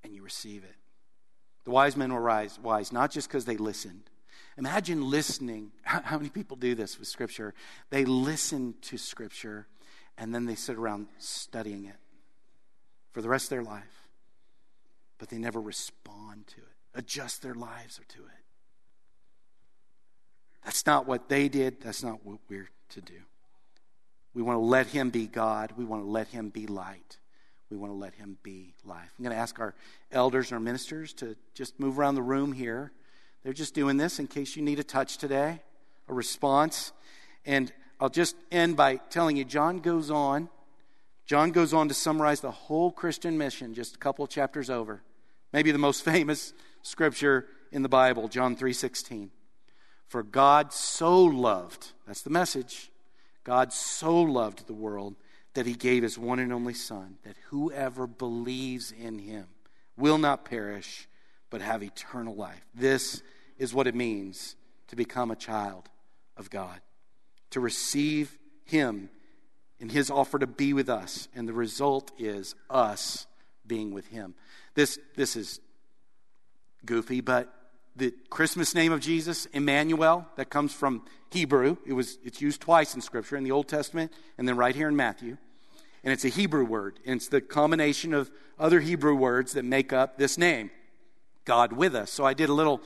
and 0.02 0.14
you 0.14 0.22
receive 0.22 0.64
it. 0.64 0.76
The 1.64 1.70
wise 1.70 1.96
men 1.96 2.12
were 2.12 2.22
wise, 2.22 2.58
wise 2.62 2.92
not 2.92 3.10
just 3.10 3.28
because 3.28 3.44
they 3.44 3.56
listened. 3.56 4.10
Imagine 4.56 5.10
listening. 5.10 5.72
How, 5.82 6.16
many 6.18 6.28
people 6.28 6.56
do 6.56 6.74
this 6.74 6.98
with 6.98 7.08
Scripture? 7.08 7.54
They 7.90 8.04
listen 8.04 8.74
to 8.82 8.98
Scripture 8.98 9.66
and 10.16 10.34
then 10.34 10.44
they 10.46 10.54
sit 10.54 10.76
around 10.76 11.08
studying 11.18 11.86
it 11.86 11.96
for 13.10 13.22
the 13.22 13.28
rest 13.28 13.46
of 13.46 13.50
their 13.50 13.62
life, 13.62 14.08
but 15.18 15.28
they 15.28 15.38
never 15.38 15.60
respond 15.60 16.46
to 16.48 16.58
it, 16.58 16.98
adjust 16.98 17.42
their 17.42 17.54
lives 17.54 18.00
to 18.08 18.18
it. 18.20 18.43
That's 20.64 20.86
not 20.86 21.06
what 21.06 21.28
they 21.28 21.48
did. 21.48 21.80
That's 21.80 22.02
not 22.02 22.24
what 22.24 22.38
we're 22.48 22.70
to 22.90 23.00
do. 23.00 23.20
We 24.34 24.42
want 24.42 24.56
to 24.56 24.64
let 24.64 24.88
Him 24.88 25.10
be 25.10 25.26
God. 25.26 25.72
We 25.76 25.84
want 25.84 26.02
to 26.02 26.08
let 26.08 26.28
Him 26.28 26.48
be 26.48 26.66
light. 26.66 27.18
We 27.70 27.76
want 27.76 27.92
to 27.92 27.96
let 27.96 28.14
Him 28.14 28.38
be 28.42 28.74
life. 28.84 29.10
I'm 29.18 29.24
going 29.24 29.34
to 29.34 29.40
ask 29.40 29.58
our 29.60 29.74
elders 30.10 30.46
and 30.46 30.54
our 30.54 30.60
ministers 30.60 31.12
to 31.14 31.36
just 31.54 31.78
move 31.78 31.98
around 31.98 32.14
the 32.14 32.22
room 32.22 32.52
here. 32.52 32.92
They're 33.42 33.52
just 33.52 33.74
doing 33.74 33.96
this 33.96 34.18
in 34.18 34.26
case 34.26 34.56
you 34.56 34.62
need 34.62 34.78
a 34.78 34.84
touch 34.84 35.18
today, 35.18 35.60
a 36.08 36.14
response. 36.14 36.92
And 37.44 37.72
I'll 38.00 38.08
just 38.08 38.36
end 38.50 38.76
by 38.76 38.96
telling 39.10 39.36
you 39.36 39.44
John 39.44 39.78
goes 39.80 40.10
on. 40.10 40.48
John 41.26 41.52
goes 41.52 41.72
on 41.72 41.88
to 41.88 41.94
summarize 41.94 42.40
the 42.40 42.50
whole 42.50 42.90
Christian 42.90 43.38
mission 43.38 43.74
just 43.74 43.96
a 43.96 43.98
couple 43.98 44.26
chapters 44.26 44.68
over. 44.68 45.02
Maybe 45.52 45.70
the 45.70 45.78
most 45.78 46.04
famous 46.04 46.52
scripture 46.82 47.46
in 47.70 47.82
the 47.82 47.88
Bible, 47.88 48.28
John 48.28 48.56
3:16. 48.56 49.30
For 50.08 50.22
God 50.22 50.72
so 50.72 51.22
loved, 51.22 51.92
that's 52.06 52.22
the 52.22 52.30
message. 52.30 52.90
God 53.42 53.72
so 53.72 54.14
loved 54.20 54.66
the 54.66 54.72
world 54.72 55.16
that 55.54 55.66
he 55.66 55.74
gave 55.74 56.02
his 56.02 56.18
one 56.18 56.38
and 56.38 56.52
only 56.52 56.74
Son, 56.74 57.16
that 57.24 57.36
whoever 57.50 58.06
believes 58.06 58.92
in 58.92 59.18
him 59.18 59.46
will 59.96 60.18
not 60.18 60.44
perish, 60.44 61.08
but 61.50 61.60
have 61.60 61.82
eternal 61.82 62.34
life. 62.34 62.64
This 62.74 63.22
is 63.58 63.72
what 63.72 63.86
it 63.86 63.94
means 63.94 64.56
to 64.88 64.96
become 64.96 65.30
a 65.30 65.36
child 65.36 65.88
of 66.36 66.50
God, 66.50 66.80
to 67.50 67.60
receive 67.60 68.36
him 68.64 69.10
in 69.78 69.88
his 69.88 70.10
offer 70.10 70.38
to 70.38 70.46
be 70.46 70.72
with 70.72 70.88
us. 70.88 71.28
And 71.34 71.48
the 71.48 71.52
result 71.52 72.10
is 72.18 72.54
us 72.68 73.26
being 73.66 73.92
with 73.92 74.08
him. 74.08 74.34
This, 74.74 74.98
this 75.14 75.36
is 75.36 75.60
goofy, 76.84 77.20
but 77.20 77.52
the 77.96 78.12
Christmas 78.28 78.74
name 78.74 78.92
of 78.92 79.00
Jesus, 79.00 79.46
Emmanuel, 79.46 80.26
that 80.36 80.50
comes 80.50 80.72
from 80.72 81.02
Hebrew. 81.30 81.76
It 81.86 81.92
was, 81.92 82.18
it's 82.24 82.40
used 82.40 82.60
twice 82.60 82.94
in 82.94 83.00
Scripture, 83.00 83.36
in 83.36 83.44
the 83.44 83.52
Old 83.52 83.68
Testament 83.68 84.12
and 84.36 84.48
then 84.48 84.56
right 84.56 84.74
here 84.74 84.88
in 84.88 84.96
Matthew. 84.96 85.36
And 86.02 86.12
it's 86.12 86.24
a 86.24 86.28
Hebrew 86.28 86.64
word, 86.64 87.00
and 87.06 87.16
it's 87.16 87.28
the 87.28 87.40
combination 87.40 88.12
of 88.12 88.30
other 88.58 88.80
Hebrew 88.80 89.14
words 89.14 89.52
that 89.52 89.64
make 89.64 89.92
up 89.92 90.18
this 90.18 90.36
name, 90.36 90.70
God 91.46 91.72
with 91.72 91.94
us. 91.94 92.10
So 92.10 92.26
I 92.26 92.34
did 92.34 92.50
a 92.50 92.52
little, 92.52 92.82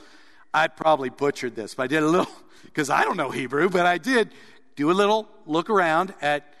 I 0.53 0.67
probably 0.67 1.09
butchered 1.09 1.53
this, 1.53 1.75
but 1.75 1.83
I 1.83 1.87
did 1.87 2.01
a 2.01 2.07
little, 2.07 2.31
because 2.63 2.89
I 2.89 3.03
don't 3.03 3.17
know 3.17 3.29
Hebrew, 3.29 3.69
but 3.69 3.85
I 3.85 3.97
did 3.97 4.31
do 4.77 4.89
a 4.89 4.93
little 4.93 5.27
look 5.45 5.69
around 5.69 6.13
at 6.21 6.53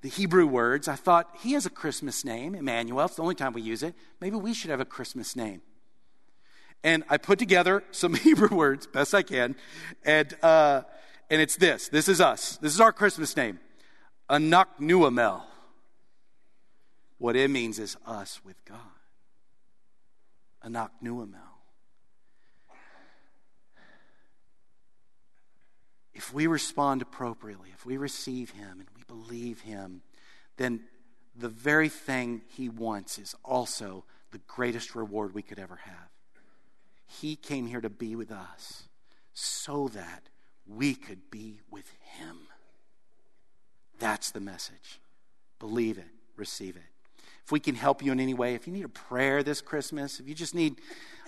the 0.00 0.08
Hebrew 0.08 0.46
words, 0.46 0.88
I 0.88 0.94
thought, 0.94 1.28
he 1.40 1.52
has 1.52 1.66
a 1.66 1.70
Christmas 1.70 2.24
name, 2.24 2.54
Emmanuel. 2.54 3.06
It's 3.06 3.16
the 3.16 3.22
only 3.22 3.34
time 3.34 3.52
we 3.52 3.62
use 3.62 3.82
it. 3.82 3.94
Maybe 4.20 4.36
we 4.36 4.54
should 4.54 4.70
have 4.70 4.80
a 4.80 4.84
Christmas 4.84 5.34
name. 5.34 5.62
And 6.86 7.02
I 7.10 7.16
put 7.16 7.40
together 7.40 7.82
some 7.90 8.14
Hebrew 8.28 8.56
words, 8.56 8.86
best 8.86 9.12
I 9.12 9.24
can, 9.24 9.56
and, 10.04 10.32
uh, 10.40 10.82
and 11.28 11.42
it's 11.42 11.56
this. 11.56 11.88
This 11.88 12.08
is 12.08 12.20
us. 12.20 12.58
This 12.58 12.72
is 12.72 12.80
our 12.80 12.92
Christmas 12.92 13.36
name. 13.36 13.58
Anaknuamel. 14.30 15.42
What 17.18 17.34
it 17.34 17.50
means 17.50 17.80
is 17.80 17.96
us 18.06 18.40
with 18.44 18.64
God. 18.64 18.78
Anaknuamel. 20.64 21.34
If 26.14 26.32
we 26.32 26.46
respond 26.46 27.02
appropriately, 27.02 27.70
if 27.74 27.84
we 27.84 27.96
receive 27.96 28.50
Him 28.50 28.78
and 28.78 28.86
we 28.96 29.02
believe 29.08 29.60
Him, 29.60 30.02
then 30.56 30.82
the 31.34 31.48
very 31.48 31.88
thing 31.88 32.42
He 32.46 32.68
wants 32.68 33.18
is 33.18 33.34
also 33.44 34.04
the 34.30 34.38
greatest 34.46 34.94
reward 34.94 35.34
we 35.34 35.42
could 35.42 35.58
ever 35.58 35.80
have. 35.82 36.15
He 37.06 37.36
came 37.36 37.66
here 37.66 37.80
to 37.80 37.90
be 37.90 38.16
with 38.16 38.30
us 38.30 38.84
so 39.32 39.88
that 39.88 40.28
we 40.66 40.94
could 40.94 41.30
be 41.30 41.60
with 41.70 41.90
Him. 42.18 42.36
That's 43.98 44.30
the 44.30 44.40
message. 44.40 45.00
Believe 45.58 45.98
it, 45.98 46.08
receive 46.36 46.76
it. 46.76 46.82
If 47.44 47.52
we 47.52 47.60
can 47.60 47.76
help 47.76 48.02
you 48.02 48.10
in 48.10 48.18
any 48.18 48.34
way, 48.34 48.54
if 48.54 48.66
you 48.66 48.72
need 48.72 48.84
a 48.84 48.88
prayer 48.88 49.42
this 49.42 49.60
Christmas, 49.60 50.18
if 50.18 50.28
you 50.28 50.34
just 50.34 50.54
need 50.54 50.80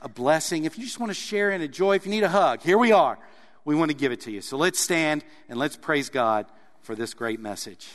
a 0.03 0.09
blessing, 0.09 0.65
if 0.65 0.77
you 0.77 0.85
just 0.85 0.99
want 0.99 1.11
to 1.11 1.15
share 1.15 1.51
in 1.53 1.61
a 1.61 1.69
joy, 1.69 1.95
if 1.95 2.05
you 2.05 2.11
need 2.11 2.25
a 2.25 2.29
hug, 2.29 2.61
here 2.61 2.77
we 2.77 2.91
are. 2.91 3.19
We 3.65 3.75
want 3.75 3.91
to 3.91 3.97
give 3.97 4.13
it 4.13 4.23
to 4.23 4.33
you. 4.33 4.41
So 4.41 4.57
let's 4.57 4.81
stand 4.81 5.25
and 5.49 5.59
let's 5.59 5.77
praise 5.77 6.09
God 6.09 6.47
for 6.81 6.95
this 6.95 7.15
great 7.15 7.39
message. 7.39 7.89